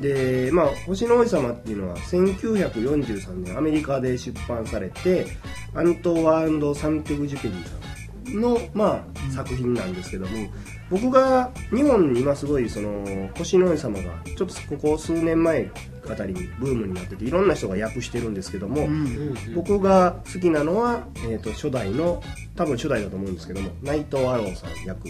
[0.00, 5.26] でまあ「星の王子様」っていうのは1943年アメリカで出版されて
[5.74, 10.48] アントワーサンテグジュペリーさんの、まあ、作品なんですけども
[10.90, 15.70] 僕が日本に今すごいその星の王子様がちょっとここ数年前
[16.10, 19.34] あたりにブームになってていろんな人が訳してるんですけども、うん。
[19.54, 22.22] 僕が好きなのは、えー、と初代の
[22.56, 25.06] 多分初代だと思うんですけども内藤アローさん役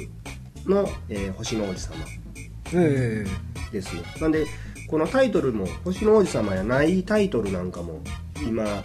[0.66, 1.94] の、えー星の王子様。
[2.29, 2.29] え
[2.72, 4.46] ですねなんで
[4.88, 8.00] このタイトルも「星の王子様」やないタイトルなんかも
[8.42, 8.82] 今あっ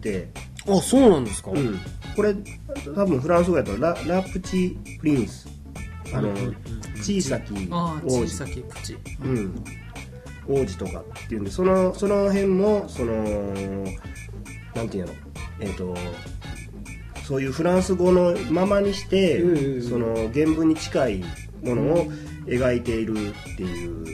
[0.00, 0.30] て、え
[0.68, 1.78] あそうなんですか、うん、
[2.16, 2.34] これ
[2.94, 5.48] 多分フランス語やとララプチ・プリンス。
[6.12, 6.34] あの、
[6.96, 9.64] 小さきああ王子小さきプチ、うん、
[10.48, 13.14] 王子とかっていうんでそのその辺もその
[14.74, 15.12] なんていうの？
[15.60, 15.94] えっ、と
[17.24, 19.82] そういうフランス語のままにして、うんうんうん。
[19.82, 21.24] その原文に近い
[21.62, 22.12] ものを
[22.50, 24.04] 描いているっていう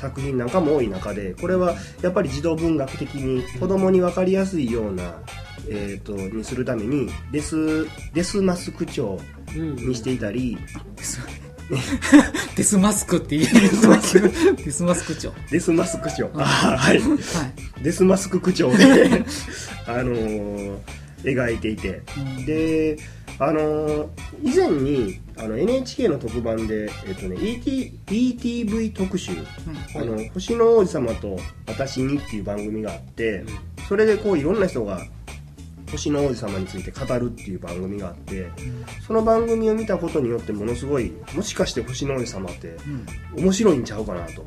[0.00, 5.14] 作品なんかも多い中でこれはやっぱり児童文学的に子供に分かりやすいような、
[5.68, 9.20] えー、とにするためにデスデスマス口調
[9.54, 10.56] にしていたり、
[12.56, 14.20] デス マスクって言ってます
[14.64, 16.98] デスマスク長デスマス口調、あーはい。
[16.98, 17.06] は
[17.80, 17.82] い。
[17.82, 19.24] デスマスク口調で
[19.86, 20.78] あのー
[21.22, 22.02] 描いていて。
[22.16, 22.46] うん。
[22.46, 22.98] で
[23.38, 24.08] あのー
[24.42, 29.32] 以前にあの NHK の特番で、えっとね、ET ETV 特集
[29.94, 33.44] 「あの星の王子様と私に」っていう番組があって
[33.88, 35.00] それでこういろんな人が
[35.92, 38.50] 星の王子様について語るっていう番組があって
[39.06, 42.76] その番組を見たことによってものすごいもしかして星の王子様って
[43.36, 44.44] 面白いんちゃうかなと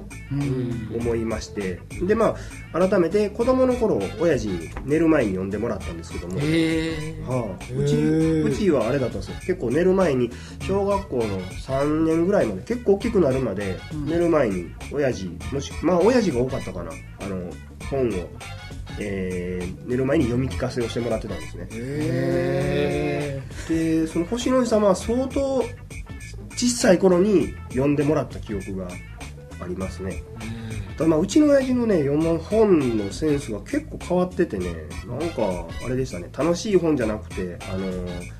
[0.93, 2.35] 思いましてでま
[2.73, 9.37] あ改めて子供の頃親父に寝る前に読んでもらったんですけども、はあ、へうちーうちはあれだったんですよ。
[9.41, 10.29] 結構寝る前に
[10.61, 14.05] 小学校の3年ぐらいまで結構大きくなるまでうん。
[14.05, 16.91] 寝る前に親父もしまあ親父が多かったかな。
[17.21, 17.51] あの
[17.89, 18.11] 本を、
[18.99, 21.67] えー寝る前に読み聞かせをしてもらってたんですね。
[21.71, 25.63] へでその星の王子様は相当
[26.55, 28.87] 小さい頃に読んでもらった記憶が
[29.59, 30.23] ありますね。
[30.97, 34.73] ただまあうちの親父のね読む本のセンスが結構変わっててね
[35.07, 36.29] なんかあれでしたね。
[36.35, 38.31] 楽しい本じゃなくてあのー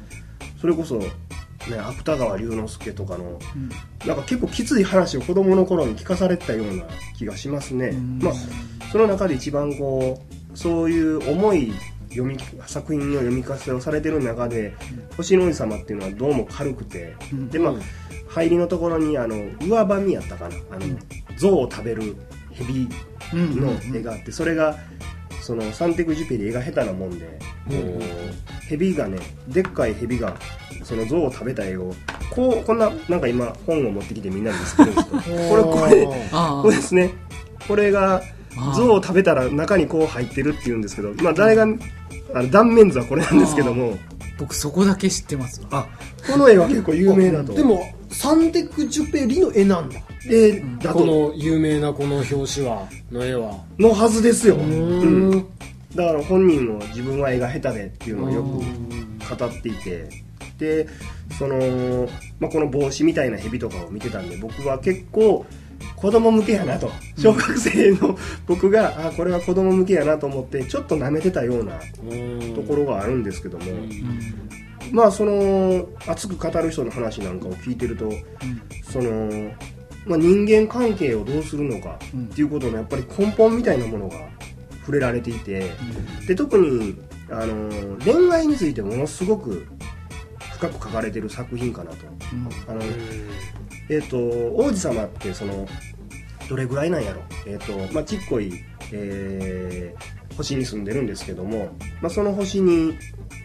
[0.62, 1.12] それこそね
[1.78, 3.70] 芥川龍之介とかのうん。
[4.08, 6.86] なんか結構きつい話を子供の頃に聞かされてたような
[7.18, 8.20] 気がしますね、うん。
[8.20, 8.34] まあ
[8.96, 10.24] その中で一番こ
[10.54, 11.74] うそういう重い
[12.12, 14.74] 読み作品の読み聞かせをされてる中で
[15.18, 17.50] 「星の王子様」っていうのはどうも軽くて、うん。
[17.50, 17.74] でまあ
[18.30, 20.98] 入りのところにあの上ばみやったかなあの、
[21.36, 22.16] 象を食べる
[22.54, 22.88] 蛇
[23.34, 24.78] うんの絵があってそれが
[25.42, 27.26] そのサンテクジュペリ絵が下手なもんで、
[27.68, 29.20] こう蛇がね
[29.50, 30.38] でっかい蛇が
[30.86, 31.94] その象を食べた絵を
[32.30, 35.20] こうこんななんか今本を持ってきてみんなに見せてるんですけど
[35.52, 37.12] これこれあこれですね。
[37.68, 38.22] これが
[38.76, 41.64] 象を食べたら中にこう入ってるっていうんですけどまあ誰が
[42.34, 43.98] あの断面図はこれなんですけども。
[44.38, 45.62] 僕そこだけ知ってます。
[45.62, 45.88] わあ
[46.30, 47.54] この絵は結構有名だと。
[47.54, 50.00] でもサンテクジュペリの絵なんだ。
[50.28, 53.64] でだことの有名なこの表紙はの絵は。
[53.78, 55.30] のはずですよ、ううん。
[55.36, 55.46] ん。
[55.96, 60.26] だから本人も自分は絵が下手でっていうのをよく語っていて。
[60.58, 60.88] で
[61.38, 62.08] その、
[62.40, 65.46] まあ、この帽子みたいな蛇とかを見てたんで僕は結構
[65.96, 66.92] 子供向けやなと。
[67.18, 71.80] 小学生の僕があこれは子供向けやなと思ってちょっと舐めてたような
[72.56, 73.66] ところがあるんですけども、
[74.92, 78.12] まあその熱く語る人の話なんかを聞いてると
[78.92, 79.54] その、
[80.06, 84.18] まあ、人間関係をどうするのかっていうことのやっぱり根本みたいなものが
[84.82, 85.72] 触れられていて、
[86.28, 86.96] で特に
[87.30, 89.66] あの恋愛についてものすごく
[90.54, 91.98] 深く書かれてる作品かなと。
[92.68, 92.82] あの
[93.90, 95.68] えっ、と王子様ってその
[96.50, 97.22] どれぐらいなんやろ？
[97.48, 102.96] えっ、とまあちっこい、えー星に住んでるんですけども、まあ、その星にも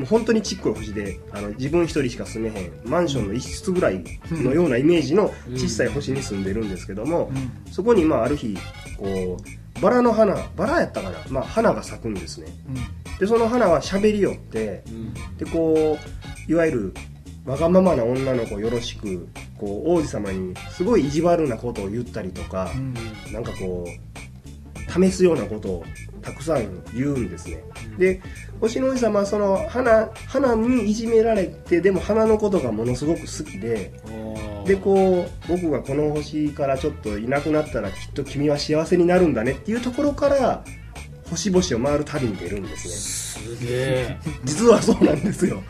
[0.00, 7.30] う本当にちっこい星であの自分一人しか住めへんマンションの一室ぐらいのようなイメージの小さい星に住んでるんですけども、
[7.70, 8.58] そこにまあある日
[8.98, 9.36] こ
[9.76, 12.48] うバラの花バラやったかな、まあ、花が咲くんですね。
[13.20, 14.82] でその花は喋りよって
[15.38, 15.96] でこ
[16.48, 16.94] ういわゆる
[17.50, 19.28] わがままな女の子よろしく
[19.58, 22.70] こう王子様にすごい意地悪なことを言ったりとか、
[23.32, 25.84] なんかこう試すようなことを
[26.22, 27.64] たくさん言うんですね、
[27.98, 28.22] で
[28.60, 33.92] 星の王子様はその花花にいじめられてでも花のことがものすごく好きで
[34.64, 40.62] でこう僕がこの星からちょっといなくなったらきっと君は幸せになるんだねっていうところから
[41.28, 43.44] 星々を回る旅に出るんですね。
[43.56, 44.18] すげえ。
[44.44, 45.62] 実はそうなんですよ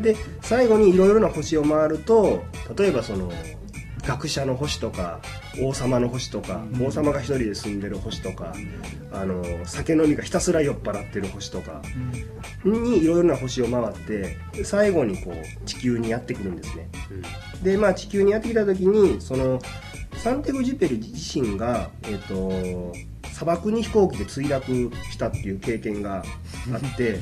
[0.00, 2.44] で最後にいろいろな星を回ると
[2.76, 3.32] 例えばその
[4.06, 5.20] 学者の星とか
[5.60, 8.54] 王様の星とか、王様が一人で住んでる星とか、
[9.12, 11.82] あの酒飲みがひたすら酔っ払ってる星とか
[12.64, 16.88] にいろいろな星を回ってで最後にこう地球にやってくるんですね、
[17.62, 19.58] でまあ地球にやってきた時にその
[20.16, 22.52] サンテグ・ジュペル自身が、えっと
[23.38, 26.24] 砂漠に飛行機で墜落したっていう経験が
[26.72, 27.12] あって、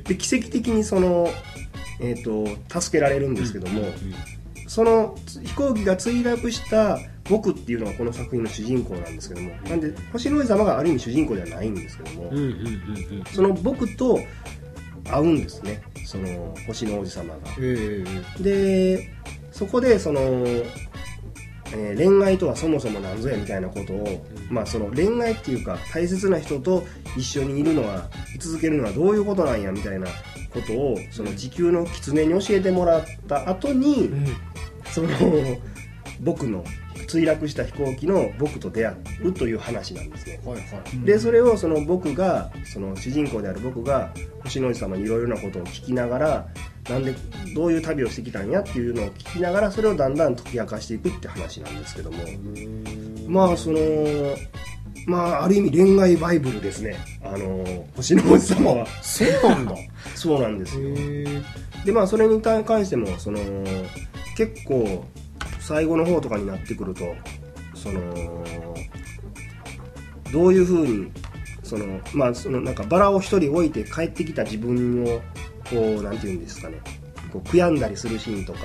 [0.04, 1.30] で奇跡的にその、
[2.00, 3.82] えー、と助けられるんですけども、
[4.66, 6.98] その飛行機が墜落した
[7.28, 14.18] 僕っていうのがこの作品の主人公なんですけどもなんで星の王子様がある意味主人公ではないんですけども、うんうんうんその僕と
[15.04, 15.82] 会うんですね。
[16.06, 17.50] その星の王子様が。
[17.52, 18.04] へえ
[18.42, 19.12] で
[19.50, 20.20] そこでその
[21.72, 26.84] えー恋愛とはそもそも何ぞやみたいなことを、まあ、その恋愛っていうか大切な人と
[27.16, 30.08] 一緒にいるのは居続けるのはどういうことなんやみたいな
[30.52, 34.10] ことをその時給の狐に教えてもらった後に、
[34.86, 35.08] その
[36.20, 36.64] 僕の
[37.08, 38.94] 墜落した飛行機の僕と出会
[39.24, 40.40] うという話なんですね。
[40.44, 40.62] はいは
[40.94, 41.04] い。
[41.04, 44.12] でそれをその僕がその主人公である僕が
[44.44, 46.46] 星の王子様にいろいろなことを聞きながら
[46.88, 47.14] なんで
[47.54, 52.18] どういう旅をしてきたんやっていうのを聞きながらそれをだんだん解き明かしていくって話なんですけども。
[53.26, 53.78] まあその
[55.10, 56.96] まあある意味恋愛バイブルですね。
[57.24, 57.64] あの
[57.96, 58.86] 星の王子様は。
[59.02, 59.74] そうなんだ。
[60.14, 60.88] そうなんですよ。
[60.96, 61.42] へ
[61.84, 63.40] でまあそれに関してもその
[64.36, 65.04] 結構
[65.58, 67.14] 最後の方とかになってくると
[67.74, 68.44] その
[70.32, 71.10] どういうふうに
[71.64, 75.20] そのまあそのなんかバラを一人置いて帰ってきた自分を
[75.68, 76.80] こうなんていうんですかね。
[77.32, 78.60] こう悔やんだりするシーンとか。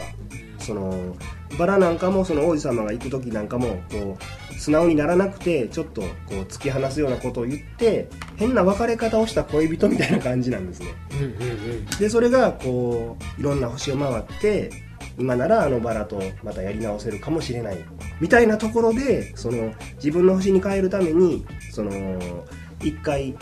[0.65, 1.15] その
[1.59, 10.93] バラなんかもその王子様が行く時なんかもこう素直にならなくてちょっとこう突き放すようなことを言って変な別れ方をした恋人みたいな感じなんですね。
[11.11, 14.69] うんうんうんでそれがこういろんな星を回って
[15.17, 17.77] 今ならあのバラとまたやり直せるかもしれない
[18.19, 22.45] みたいなところでその自分の星に帰るためにその
[22.81, 23.35] 一回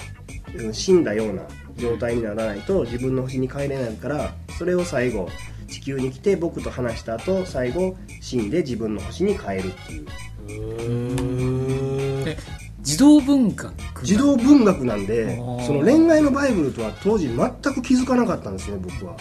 [0.55, 1.43] うん死んだような
[1.77, 5.29] 状態にならないと自分の星に帰れないからそれを最後
[5.67, 10.07] 地球に来て僕と話した後最後死んで自分の星に帰るっていう
[10.47, 12.37] え
[12.81, 13.73] 児童文学
[14.03, 17.37] 児童文学なんでその恋愛のバイブルとは当時全
[17.73, 19.15] く気づかなかったんですね僕は。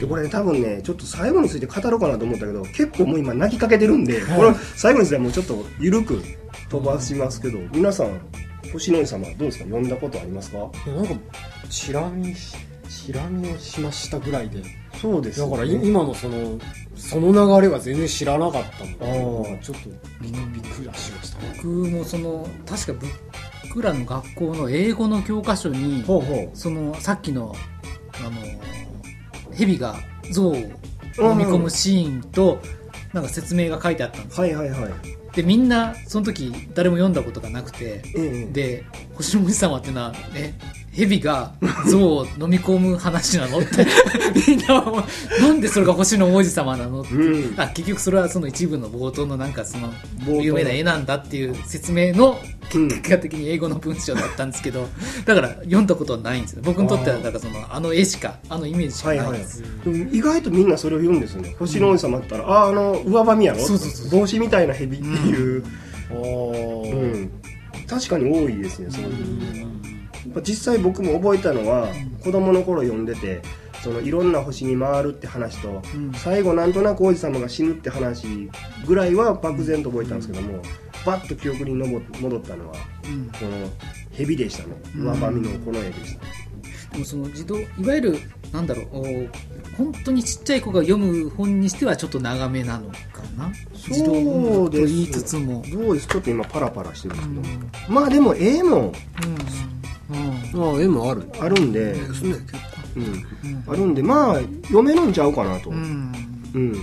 [0.00, 6.22] でこれね多分ねちょっと最後について語ろうかなと思ったけど結構もう今泣きかけてるんでこれ最後についてはもうちょっと緩く
[6.68, 8.20] 飛ばしますけど皆さん
[8.72, 9.64] 星の王子様どうですか？
[9.64, 10.58] 読んだことありますか？
[10.58, 11.14] いやなんか
[11.70, 12.56] チラ見し
[12.88, 14.62] チラ見をしましたぐらいで。
[15.00, 16.58] そうですよだからい今のその
[16.98, 19.58] その流れは全然知らなかったのであー。
[19.60, 19.88] ちょっと
[20.20, 21.42] びびっくりしました。
[21.42, 23.06] ね僕もその確か
[23.68, 26.04] 僕らの学校の英語の教科書に
[26.54, 27.54] そのさっきの
[28.14, 29.96] あの蛇が
[30.32, 30.64] 象を飲
[31.36, 32.58] み込むシーンと
[33.12, 34.46] なんか説明が書いてあったんですよ。
[34.46, 34.92] うはいはいはい。
[35.34, 38.84] でみんなその時誰も読んだことがなくてええで
[39.14, 40.52] 星の王子様っていうのはえ
[40.98, 41.52] 蛇が
[41.88, 43.86] 象を飲み込む話なのって。
[44.48, 45.06] みんなは
[45.40, 47.60] なんでそれが星の王子様なのって、うん。
[47.60, 49.92] あ結局それはその一部の冒頭のなんかその
[50.42, 52.40] 有名な絵なんだっていう説明の
[52.74, 54.88] うん結果的に英語の文章だったんですけど
[55.24, 56.62] だから読んだことはないんですよ。
[56.64, 59.38] 僕にとってはだからそのあの絵しかあのイメージしかはいはいない。
[59.38, 61.54] です、でも意外とみんなそれを言うんですよね。
[61.58, 63.60] 星の王子様ったら、あああの上髪やろ？
[63.60, 65.64] そうそうそう帽子みたいな蛇っていう、
[66.10, 67.30] あうーん。
[67.88, 69.08] 確かに多いですねそういう。
[69.10, 69.97] まあ
[70.42, 71.88] 実際僕も覚えたのは、
[72.22, 73.42] 子供の頃読んでて
[73.82, 76.12] そのいろんな星に回るって話と、うん。
[76.12, 78.26] 最後なんとなく王子様が死ぬって話
[78.86, 80.62] ぐらいは漠然と覚えたんですけども、
[81.06, 82.74] バッと記憶にのぼ戻ったのは
[83.04, 83.26] うん。
[83.30, 83.70] この
[84.12, 84.74] 蛇でしたね。
[84.96, 85.02] うん。
[85.06, 86.20] 上髪のこの絵でした、
[86.92, 88.18] でもその自動いわゆる
[88.52, 89.02] なんだろうお
[89.76, 92.96] 本当にちっちゃい子が読む本にしてはちょっと長めなのか
[93.36, 93.52] な？
[93.88, 95.62] 自動文学と言いつつも。
[95.70, 96.08] どうです。
[96.08, 98.92] ちょっと今パラパラしてるんうんですけど、まあでも絵もうん
[100.10, 100.16] うん。
[100.16, 101.22] あー絵もある。
[101.40, 102.34] あるんで、ですね
[102.96, 103.64] うん、うん。
[103.66, 105.82] あるんでまあ読めるんちゃうかなと、ううん。
[106.72, 106.74] ん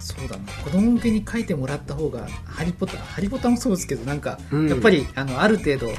[0.00, 0.52] そうだな。
[0.64, 4.68] 子供向けに書いてもらった方が「ハリポタ」ハリポタもそうですけどなんか、うん。
[4.68, 5.92] やっぱりあのある程度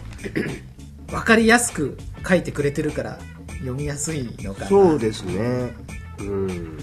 [1.07, 3.19] 分かりやすく書いてくれてるから
[3.59, 4.67] 読みやすいのかな。
[4.67, 5.73] そうですね。
[6.19, 6.27] うん。
[6.27, 6.77] うん。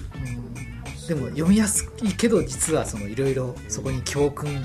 [1.09, 4.65] でも読みやすいけど実はそのいろいろそこに教訓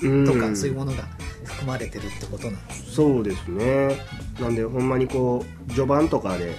[0.00, 0.24] うん。
[0.26, 1.04] とかそういうものが
[1.44, 3.96] 含まれてるってことなんです、そうですね。
[4.40, 6.56] なんでほんまにこう序盤とかで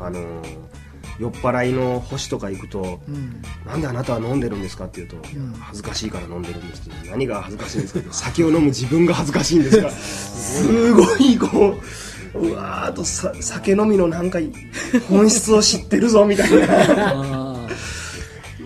[0.00, 0.42] あのー
[1.18, 5.52] 酔っ払いの星とか行くとうん「なんであなたは飲んでるんですか?」って言うと「いやうん。
[5.58, 11.76] 恥ずかしいから飲んでるんです」って何が恥ずかしいんですか酒を飲む自分が恥ずかしいんですかすごいこ
[12.34, 14.38] ううわーっとさ酒飲みのなんか
[15.08, 17.47] 本質を知ってるぞみたいな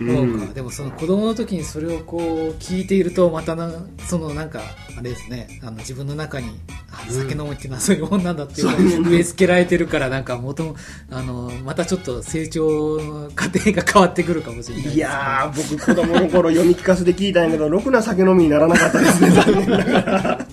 [0.07, 0.53] そうか。
[0.53, 2.21] でもその子供の時にそれをこう
[2.59, 3.71] 聞いているとまたな
[4.07, 4.61] そのなんか
[4.97, 5.47] あれですね。
[5.61, 6.49] あの自分の中に
[6.91, 10.75] あ酒飲むっていうのはそういうもんなんだっていうのを植え付けられてるからなんか元も
[11.09, 14.93] あのまたちょっと成長の過程が変わってくるかもしれないね。
[14.93, 19.29] いやー僕子供の頃読み聞かせて聞いたんやけどろくな酒飲みにならなかったですね。
[19.31, 20.47] 残念ながら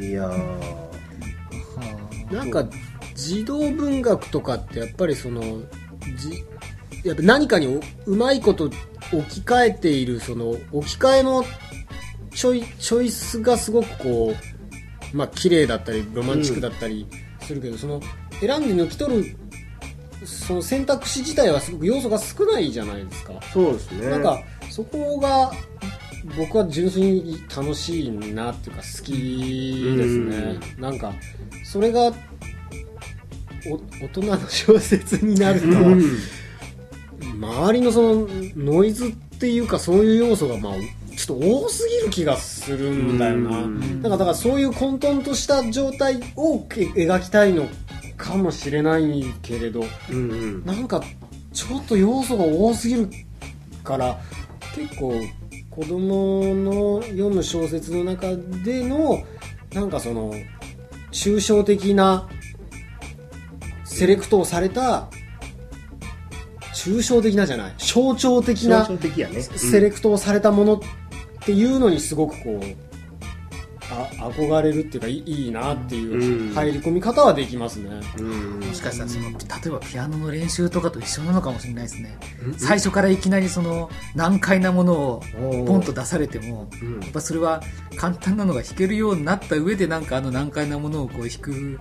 [0.00, 0.30] いや
[2.30, 2.66] なんか
[3.14, 5.42] 児童文学とかってやっぱりその
[6.18, 6.44] じ
[7.06, 8.74] やっぱ何かにおうまいこと置
[9.40, 11.44] き換えているその置き換えの
[12.34, 14.34] チョイチョイスがすごくこ
[15.14, 17.06] うまあ綺麗だったりロマンチックだったり
[17.40, 18.00] するけど、その
[18.40, 19.36] 選んで抜き取る
[20.24, 23.34] その選択肢自体はすごく要素が少ないじゃないですか。
[23.52, 24.08] そうですね。
[24.08, 24.40] なんか
[24.70, 25.52] そこが
[26.36, 29.12] 僕は純粋に楽しいなっていうか好き
[29.96, 31.12] ですね、なんか
[31.64, 32.12] それが
[33.68, 35.66] お大人の小説になると、
[37.38, 40.72] 周りのそのノイズっていうかそういう要素がまあ
[41.16, 44.02] ちょっと多すぎる気がするんだよな、うん。
[44.02, 47.68] だからだからそういう混沌とした状態をけ描きたいの
[48.16, 50.64] かもしれないけれどうんうん。
[50.64, 51.02] なんか
[51.52, 53.08] ちょっと要素が多すぎる
[53.82, 54.18] から
[54.74, 55.14] 結構
[55.70, 58.34] 子供の読む小説の中
[58.64, 59.22] での
[59.72, 60.34] なんかその
[61.12, 62.28] 抽象的な
[63.84, 65.08] セレクトをされた
[66.86, 67.74] 抽象的なじゃない。
[67.78, 69.42] 象徴的な象徴的やね。
[69.42, 70.80] セレクトをされたものっ
[71.44, 72.86] ていうのにすごくこう
[73.88, 76.54] あ憧れるっていうかいいなっていううん。
[76.54, 78.60] 入り込み方はできますね、うん。
[78.60, 82.18] もしかしたらその例えばピアノの練習とかと一緒なのかもしれないですね。
[82.56, 85.22] 最初からいきなりその難解なものを
[85.66, 87.00] ポンと出されてもうん。
[87.00, 87.62] やっぱそれは
[87.96, 91.78] 簡単なのが弾けるようになった上でなんかあの難解なものをこう弾く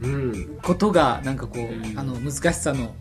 [0.00, 0.58] うん。
[0.62, 1.98] ことがなんかこう、うん。
[1.98, 2.94] あの難しさの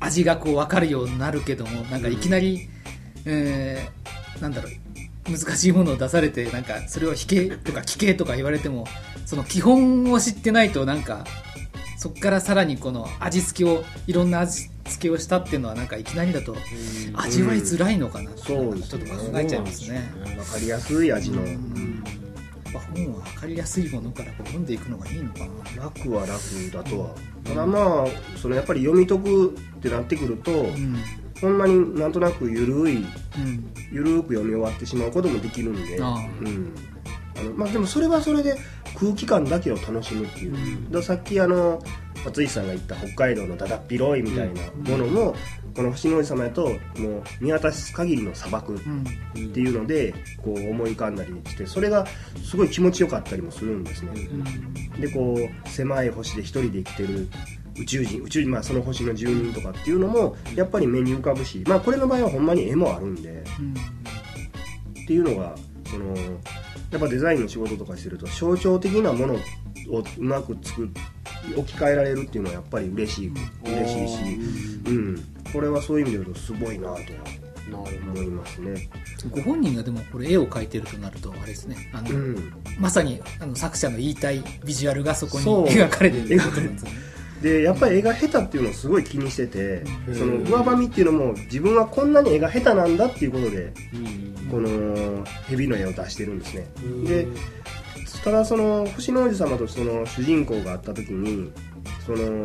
[0.00, 2.68] 味がこう分かるようになるけどもなんかいきなり、
[3.24, 4.00] えー
[4.40, 4.72] なんだろう
[5.30, 8.86] 難しいものを出されてなんかそれを弾けとか聞けとか言われても
[9.26, 11.24] その基本を知ってないとなんか
[11.98, 16.56] そこからさらにこの味付けをいろんな味付けをしたっていうのはなんかいきなりだと
[17.14, 20.10] 味わいづらいのかなってちょっと考えちゃいますね。
[20.38, 21.42] わかりやすい味の。
[21.42, 22.19] うん
[22.72, 25.40] ぱ本は分かりやすいものからこう読んでいくのがいいのか
[25.76, 25.82] な。
[25.84, 26.38] 楽は楽
[26.72, 27.10] だとは。
[27.44, 30.96] ただまあそのやっぱり読み解くってなってくるとうん。
[31.40, 33.72] ほんまになんとなくゆるいうん。
[33.90, 36.18] ゆるく読み終わってしまうこともできるんで、ああ。
[36.40, 36.74] うん。
[37.38, 38.56] あのまあ、でもそれはそれで
[38.98, 40.90] 空気感だけを楽しむっていう、うん。
[40.92, 41.82] ださっきあの
[42.24, 45.34] 松井さんが言った北海道のだだっ広いみたいなものも、
[45.80, 49.04] この星の王子様やともう見渡す限りの砂漠っうん
[49.52, 50.12] ていうので
[50.42, 52.06] こう思い浮かんだりしてそれが
[52.44, 54.12] すごい気持ちよかったりもするんですね、
[55.00, 57.28] でこう狭い星で一人で生きてる
[57.78, 63.72] 宇宙人宇宙人まあその星の住人とかっていうのもやっぱり目に浮かぶしまあこれの場合はほんまに絵もあるんでうん。
[63.72, 65.54] っていうのが
[65.86, 69.38] そのやっぱデザインの仕事とかしてると象徴的なもの
[69.90, 70.88] をうまく作っ
[71.56, 73.32] 置き換えられるっていうのはやっぱり嬉しい
[73.64, 74.22] 嬉しいし、
[74.86, 76.98] うん、これはそういう意味で言うとすごいなとは
[77.72, 78.88] 思いますね。
[79.30, 81.90] ご本人がでもこれ絵を描いてるとなるとあれですね。
[81.92, 82.52] あの、うん。
[82.78, 86.98] まさにあの作者の言いたいビジュアルがそこに描かれてるってことなんですよね。
[87.40, 90.14] でやっぱり絵が下手っていうのをすごい気にしててうん。
[90.14, 93.72] その上ばみっていうのも自分はこんなに絵が下手なんだっていうことで
[94.50, 96.66] この蛇の絵を出してるんですね。
[97.06, 97.26] で
[98.24, 101.50] ただその星の王子様とその主人公があった時に
[102.04, 102.44] その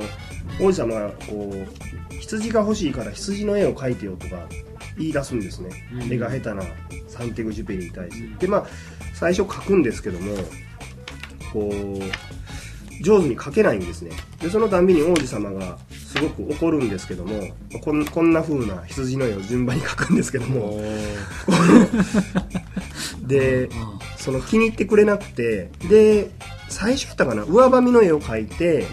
[0.62, 4.48] 王子様がこう羊が欲しいから羊の絵を描いてよとか
[4.98, 6.14] 言い出すんですね、うん。
[6.14, 6.64] 絵が下手な
[7.08, 8.28] サンテグジュペリに対して。
[8.46, 8.66] でまあ
[9.14, 10.36] 最初描くんですけども
[11.54, 11.74] こう
[13.04, 14.12] 上手に描けないんですね。
[14.42, 17.50] でそのたんびに王子様がすごく怒るんですけども
[17.82, 20.78] こんこんな風な羊の絵を順番に描くんですけども。
[23.28, 26.32] であその気に入ってくれなくてで
[26.68, 28.88] 最初やったかな上ばみの絵を描いて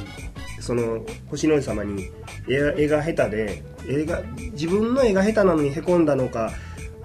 [0.60, 2.10] その星の王子様に
[2.46, 4.20] 絵が下手で絵が
[4.52, 6.52] 自分の絵が下手なのにへこんだのか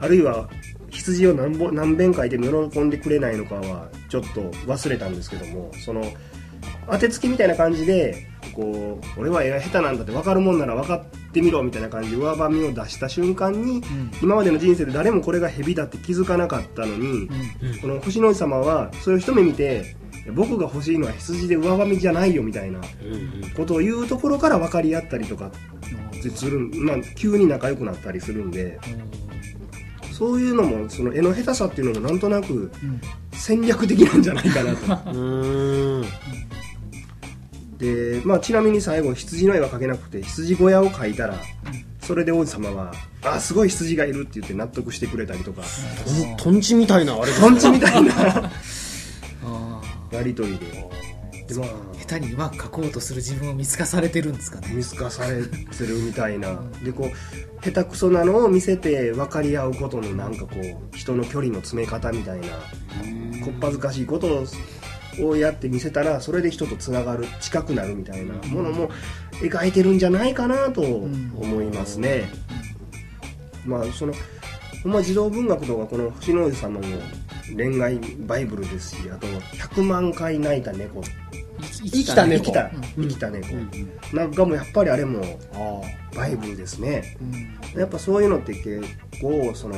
[0.02, 0.50] あるいは
[0.90, 6.04] 羊を何ぼ何遍描いても喜んでくれないのかはちょっと忘れたんですけどもその
[6.90, 14.12] 当てつけみたいな感じでこう俺は絵が下手なんだって分かるもんなら分かってみろみたいな感じで上ばみを出した瞬間にうん。
[14.22, 17.30] 今までの人生で誰もこれが蛇だって気づかなかったのに、
[17.62, 17.80] うん。
[17.82, 19.96] この星の王子様はそれを一目見て
[20.34, 22.82] 僕が欲しいのは羊で上髪じゃないよみたいな
[23.56, 25.52] ことを言うところから分かり合ったりとか
[26.36, 28.80] する、まあ、急に仲良くなったりするんで。
[30.18, 33.00] そういうのもその絵の下手さっていうのもなんとなくうん。
[33.34, 35.12] 戦略的なんじゃないかなと。
[35.14, 36.06] うん
[37.78, 41.40] で、まあ、ちなみに最後羊の絵は描けなくて羊小屋を描いたら
[42.02, 42.94] それで王子様は
[43.24, 45.62] 「あすごい羊がいる」って言って納得してくれたりとか。
[46.38, 48.14] とんちみたいなあれですトンチみたいな。
[49.44, 49.82] あ
[50.12, 50.66] やり取りで。
[51.48, 54.70] でまあー下手にうまく描こうとする自分を見透かされてるんですかね？
[54.74, 56.60] 見透かされてるみたいな。
[56.84, 62.48] でこう下手くそなのを見せて分かり合うことのなんかこう人の距離の詰め方みたいな
[63.46, 64.46] こっぱずかしいことを
[65.22, 68.90] をやって見せたらそれで人とつながる近くなるみたいなものも
[69.34, 72.30] 描いてるんじゃないかなと思いますね、
[73.66, 74.14] まあその
[74.84, 76.86] ほんま児童文学とかこの星の王子様も
[77.56, 79.28] 恋愛バイブルですしあと
[79.58, 81.04] 「100万回泣いた猫」っ
[81.62, 82.46] 生生きた猫。
[82.46, 83.04] 生きたうん。
[83.04, 83.54] 生きた猫。
[83.54, 83.92] うん。
[84.14, 85.22] なんかもやっぱりあれも
[85.54, 85.82] あ。
[86.16, 87.18] バイブルですね。
[87.74, 87.80] うん。
[87.80, 88.82] やっぱそういうのって結
[89.22, 89.76] 構その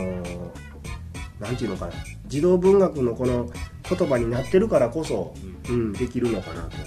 [1.40, 1.94] なんていうのかな。
[2.28, 3.50] 児童文学のこの
[3.90, 5.34] 言葉になってるからこそ、
[5.70, 6.78] うん、できるのかなと。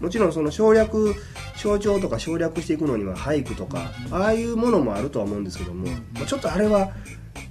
[0.00, 1.14] もちろんその省略
[1.56, 6.90] 象徴とか省略していくのには俳句とか、ああいうものもあるとは思うんですけども、まあちょっとあれは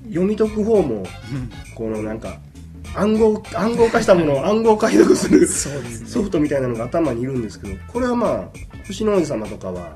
[0.08, 1.06] 読み解く方も
[1.76, 2.40] このなんか
[2.96, 8.50] 暗号暗号化したものを 暗号解読するソフトみたいなのが頭にいるんですけどこれはまあ
[8.88, 9.96] 星の王子様とかは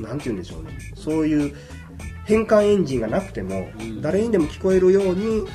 [0.00, 0.70] なんて言うんでしょうね。
[0.94, 1.54] そういう
[2.24, 4.00] 変換エンジンがなくても、うん。
[4.02, 5.46] 誰にでも聞こえるように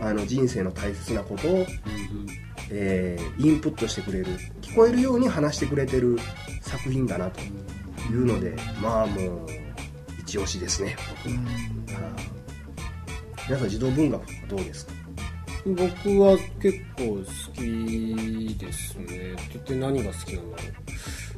[0.00, 1.66] あの人生の大切なことを、
[2.74, 4.26] えーインプットしてくれる
[4.62, 6.18] 聞こえるように話してくれてる
[6.62, 9.46] 作品だなというのでまあもう
[10.20, 10.96] 一押しですね。
[11.26, 11.32] うん。
[11.34, 11.44] はい。
[13.48, 14.92] 皆さん児童文学どうですか？
[15.64, 15.80] 僕
[16.20, 17.24] は結構好
[17.54, 19.04] きですね。
[19.04, 20.62] って言って何が好きなんだろ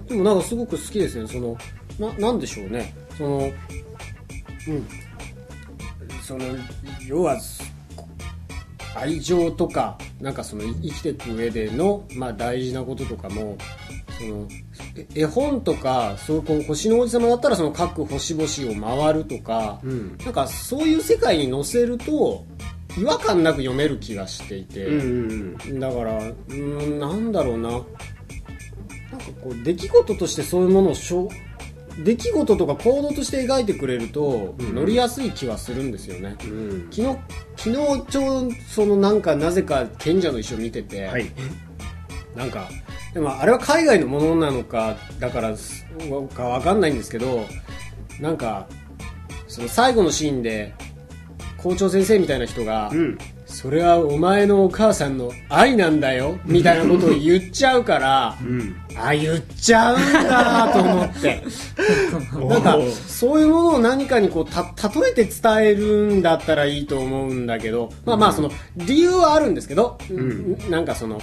[0.07, 0.09] う。
[0.09, 1.27] でもなんかすごく好きですね。
[1.27, 1.57] その
[1.99, 2.95] ななんでしょうね。
[3.19, 3.53] そのうん。
[6.23, 6.45] その
[7.07, 7.39] 要は
[8.95, 13.57] 愛情とかなんかその生きていく上での、まあ、大事なこととかも
[14.19, 14.49] その
[14.97, 20.19] え絵本とかそうこう星の王子様だったらその各星々を回るとか、うん。
[20.19, 22.47] なんかそういう世界に載せると
[22.97, 27.71] 違和感なく読める気がしていて、うんうんだからうーんなんだろうな。
[27.71, 31.29] なんかこう出来事としてそういうものをしょ
[31.99, 34.75] 出来事とか行動として描いてくれるとうん。
[34.75, 36.51] 乗りやすい気はするんですよね、うん。
[36.51, 37.19] うん昨日
[37.57, 41.27] 昨日ちょうどそのなんかなぜか賢者の石を見てて、はい。
[42.35, 42.69] なんか
[43.13, 45.87] でもあれは海外のものなのかだからす
[46.35, 47.47] かわかんないんですけど
[48.21, 48.67] なんか
[49.47, 50.75] その最後のシーンで
[51.59, 53.19] 校長先生みたいな人が、うん
[53.55, 58.77] それはお前のお母さんの愛なんだよみたいなことを言っちゃうからうん。
[58.97, 61.43] あ言っちゃうんだと思って。
[62.49, 70.59] なんかそういうものを何かにこうた例えて伝えるんだったらいいと思うんだけどまあまあその理由はあるんですけど、ん。
[70.69, 71.21] なんかその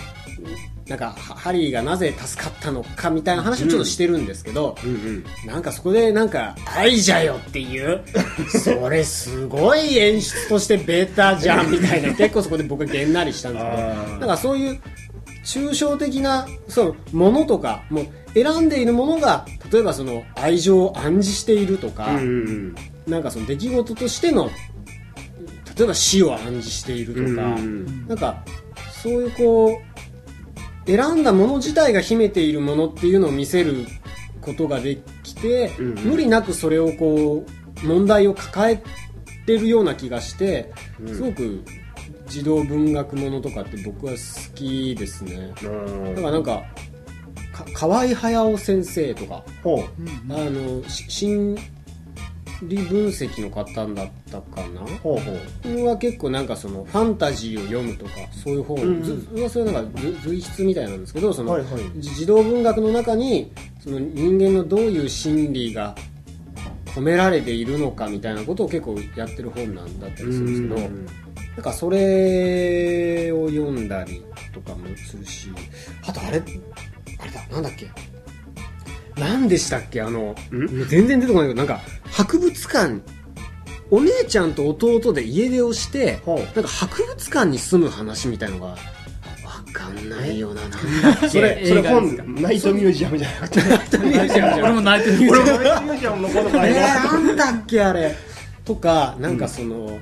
[0.92, 5.24] なんかハハリーがなぜ助かったのかみたいな話をちょっとしてるんですけど、うんうん。
[5.46, 8.04] なんかそこでなんか愛じゃよっていう
[8.50, 14.82] それすごい演出としてベタじゃんみたいな 結構そこで僕はげんなりしたんですけどなんかそういう
[15.46, 22.76] 抽象的なそうものとかもう選んでいるものが例えばその愛情を暗示しているとか、うんうん
[23.08, 24.52] なんかその出来事としての
[25.76, 28.08] 例えば死を暗示しているとか、うん。
[28.08, 28.44] なんか
[29.02, 29.91] そういうこう
[30.86, 33.86] 選んだもの自体が秘めているものっていうのを見せる
[34.42, 37.46] ことができて、うん無理なくそれをこ
[37.84, 38.84] う問題を抱え
[39.46, 41.16] てるような気がして、うん。
[41.16, 41.64] すごく
[42.28, 45.54] 児童文学ものとかって僕は好きですね。
[45.64, 46.16] うん。
[46.16, 46.64] だからなんか
[47.54, 50.04] か河合隼先生とかほう。
[50.04, 51.58] んあのし心
[52.64, 54.82] 理分析の方だったかな。
[54.82, 55.32] うほうほ
[55.70, 55.86] う。
[55.86, 59.04] は結構なんかそのファンタジーを読むとかそういう本、うん。
[59.04, 61.82] ずずそれはなんかず随筆みたいなんですけどその、はいはい。
[61.98, 65.96] じ児童文学の中にその人間のどういう心理が
[66.88, 71.06] 込められているのかみたいなことを結構やってる本なんだったりするんですけど、うん。
[71.06, 71.12] な
[71.58, 74.24] んかそれを読んだり
[74.54, 75.50] とかもするし
[76.06, 76.42] あとあれ
[77.20, 77.88] あれだなんだっけ？
[79.18, 80.02] 何でしたっけ？
[80.02, 80.36] あの
[80.90, 81.82] 全然出てこないけどなんか
[82.12, 83.02] 博物館。
[83.94, 88.78] お姉ちゃんと弟で家出をしてなんか博物館に住む話みたいのがわ
[89.74, 90.62] かんないよな。
[90.62, 90.78] なんだ
[91.12, 91.28] っけ？
[91.30, 93.62] それそれ本ナイトミュージアムじゃなくて。
[94.62, 95.26] 俺も泣いて。
[95.26, 98.16] る俺もナイトミュージアムのこと書いえてー、なんだっけあれ？
[98.64, 100.00] とかなんかその、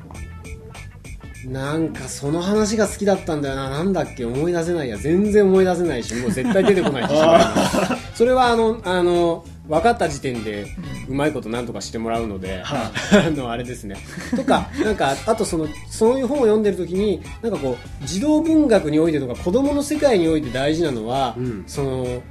[1.48, 3.70] なんかその話が好きだったんだよな。
[3.72, 4.24] なんだっけ？
[4.26, 4.98] 思い出せないや。
[4.98, 7.10] 全然思い出せないしもう絶対出てこないし
[8.20, 10.66] それはあのあの分かった時点で
[11.08, 12.92] うまいことなんとかしてもらうので、あ
[13.30, 13.96] のあれですね。
[14.36, 21.64] とかなんかあとそのそういう本を読んでる時になんかこう児童文学においてとか子供の世界において大事なのは、うん。
[21.66, 22.22] その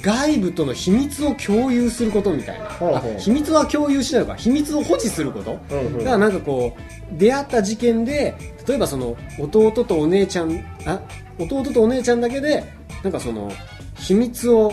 [0.00, 3.16] 外部との秘密を共有することみたいな、ほうほう。
[3.16, 4.36] あ秘密は共有しないのか。
[4.36, 5.98] 秘密を保持すること、うんうん。
[5.98, 8.36] だからなんかこう出会った事件で
[8.68, 11.00] 例えばその弟とお姉ちゃんあ
[11.40, 12.62] 弟とお姉ちゃんだけで
[13.02, 13.50] なんかその
[13.94, 14.72] 秘密を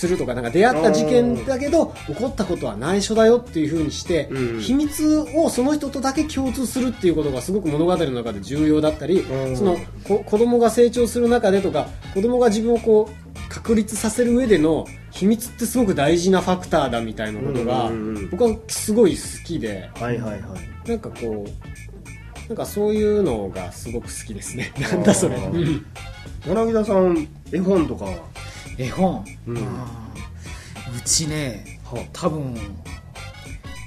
[0.00, 4.60] するとかなんか出会った事件だけど起こったことは内緒だよっていう風にして、うん。
[4.60, 9.56] 秘密をその人とだけ共通するっていうことがすごく物語の中で重要だったり、うん。
[9.56, 17.90] そのこ子供が成長する中でとか子供が自分をこう確立させる上での秘密ってすごく大事なファクターだみたいなことが、
[18.30, 19.90] 僕はすごい好きで。
[19.96, 20.88] はいはいはい。
[20.88, 21.50] なんかこう
[22.50, 24.72] なんかそういうのがすごく好きですね。
[24.76, 25.38] なんだそれ。
[26.44, 28.24] 柳田さん絵本とかは？
[28.76, 29.56] 絵本、うん。
[29.56, 29.60] う
[31.04, 32.56] ちねは多分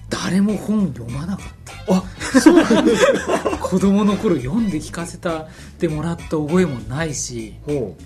[0.10, 1.94] 誰も本読まなかった。
[1.94, 2.04] あ
[3.60, 7.56] 子供の頃読んで聞かせたってもらった覚えもないし。
[7.66, 7.98] ほ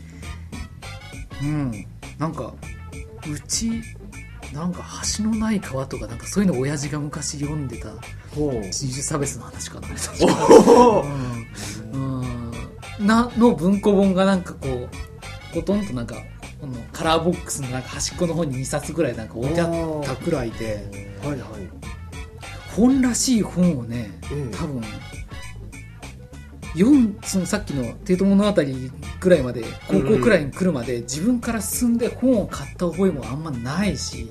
[1.39, 1.85] うん。
[2.17, 2.51] なんか
[3.31, 3.83] うち
[4.51, 4.83] なんか
[5.19, 7.89] 橋のない川とかなんかそういうの親父が昔読んでた
[8.71, 9.87] 人種差別の話かな
[11.93, 12.21] うん。
[12.21, 13.07] うん。
[13.07, 14.89] なの文庫本がなんかこう
[15.53, 16.15] ほとんどなんか
[16.59, 20.85] このカラーボックスのなんか端っこの方に2冊ぐらいなんか置いてあったくらいで
[21.23, 21.39] はいはい。
[22.75, 24.51] 本らしい本をねうん。
[24.51, 24.81] 多分
[26.77, 28.53] 4そのさっきの「帝都物語」
[29.19, 34.29] くらいまで高校くらいに来るまで自分から進んで本を買った覚えもあんまないし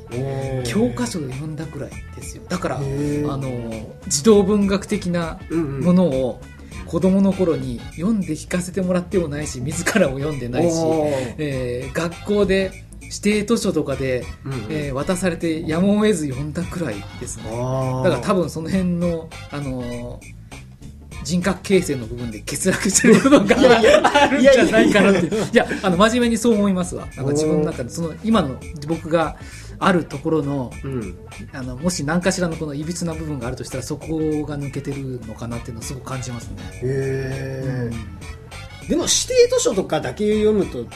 [0.65, 2.43] 教科書で読んだくらいですよ。
[2.49, 6.41] だからあの児童文学的なものを
[6.87, 10.77] 子供の頃に読んで聞かせてもらってもないし自らも読んでないし、
[11.39, 14.67] えー学校で指定図書とかで、うんうん。
[14.69, 17.45] えー渡されてやむを得ず読んだくらいですね。
[17.45, 20.36] だから多分その辺の、あのー
[21.27, 27.07] 人格形成の部分で欠落してる部分があるんじゃないかなっていやあの真面目にそう思いますわ。
[27.17, 29.37] なんか自分の中でその今の僕が
[29.81, 31.19] あるところのうん。
[31.53, 34.07] あのもし何かしらのこのいびつな部分があるとしたらそこ
[34.47, 37.91] が抜けてるのかなっていうのをすごく感じますね、へえ
[38.89, 40.87] でも指定図書とかだけ読むと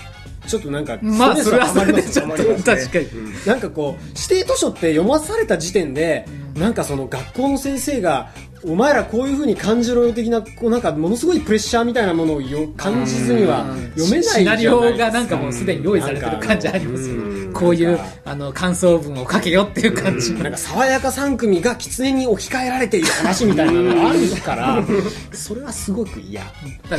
[0.47, 2.55] ちょっとなんかまあそれはそれでちょっとね。
[2.65, 8.31] 確かに、なんかこう指定図書って読まされた時点で、なんかその学校の先生が
[8.65, 13.65] お前らこういうふうに感じろよ的なこうなんかものすごいプレッシャーみたいなものをよ感じずには
[13.97, 20.33] 読めないシナリオがなんかもうすでに用意されてる感じありますようんねこういうあの感想文を書けよっていう感じ。
[20.35, 24.85] なんか爽やか3組が狐に置き換えられている話みたいなのがあるから
[25.33, 26.43] それはすごく嫌。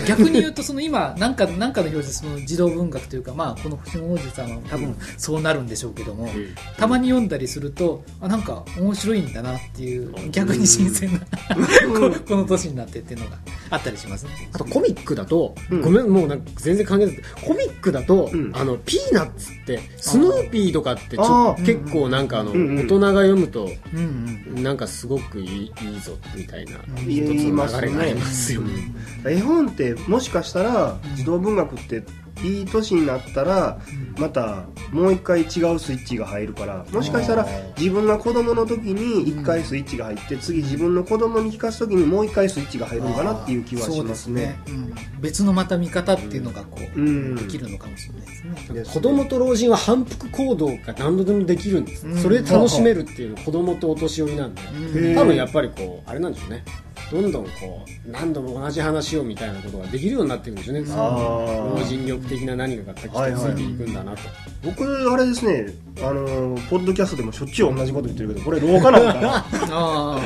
[0.07, 6.29] 逆に言うとその今なんかなんかの表示その児童文学というかまあこの星野王子さんは多分そうなるんでしょうけども、
[6.77, 11.11] たまに読んだりするとあなんか面白いんだなっていう逆に新鮮
[11.49, 11.50] な
[11.93, 13.37] こ この年になってっていうのが
[13.69, 14.49] あったりしますね。
[14.53, 15.81] あとコミックだと、うん。
[15.81, 17.19] ごめんもうなんか全然関係ない。
[17.41, 18.51] コミックだと、うん。
[18.53, 24.63] あのピーナッツってスヌーピーとかってちょ結構なんかあの、うんうん大人が読むとうんうん。
[24.63, 25.47] なんかすごくいい
[25.81, 28.93] いいぞみたいなうん一つの流れがありますよね。
[29.25, 32.03] 絵本ってもしかしたら児童文学って
[32.43, 33.80] いい年になったら
[34.18, 35.43] またもう一回違
[35.73, 37.47] うスイッチが入るからもしかしたら
[37.77, 43.97] 自分が子供の時に一回スイッチが入って次自分の子供に聞かす時にもう一回スイッチが入るのかなっていう気はしますね。
[43.97, 47.35] そうですね、うん、別のまた見方っていうのがこう、うん。
[47.35, 48.73] できるのかもしれないですね。
[48.73, 52.18] ですね子供と老人は反復行動が何度でもできるんです、うん。
[52.18, 55.15] それで楽しめるっていうのは子供とお年寄りなんで、うん。
[55.15, 56.63] 多分やっぱりこうあれなんでしょうね
[57.11, 60.85] どんどんこう何度も同じ話をみたいなことができるようになっていくんでしょうね。
[60.89, 61.79] あー。
[61.79, 64.19] 老人力的な何かがきっとついていくんだなと、
[64.63, 69.35] 僕あれですねあのポッドキャストでもしょっちゅう同じこと言ってるけどこれ老化なのかな。
[69.43, 70.21] ああ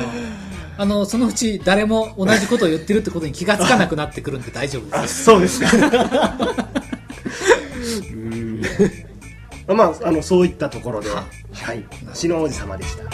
[0.78, 4.96] あのそのうち誰も同じことを言ってるってことに気がつかなくなってくるんで大丈夫です。
[4.96, 5.68] あそうですか。
[8.12, 8.62] うん。
[9.76, 11.08] まああのそういったところで。
[11.10, 11.24] は。
[11.52, 11.82] はい。
[12.12, 13.04] 篠王子様でした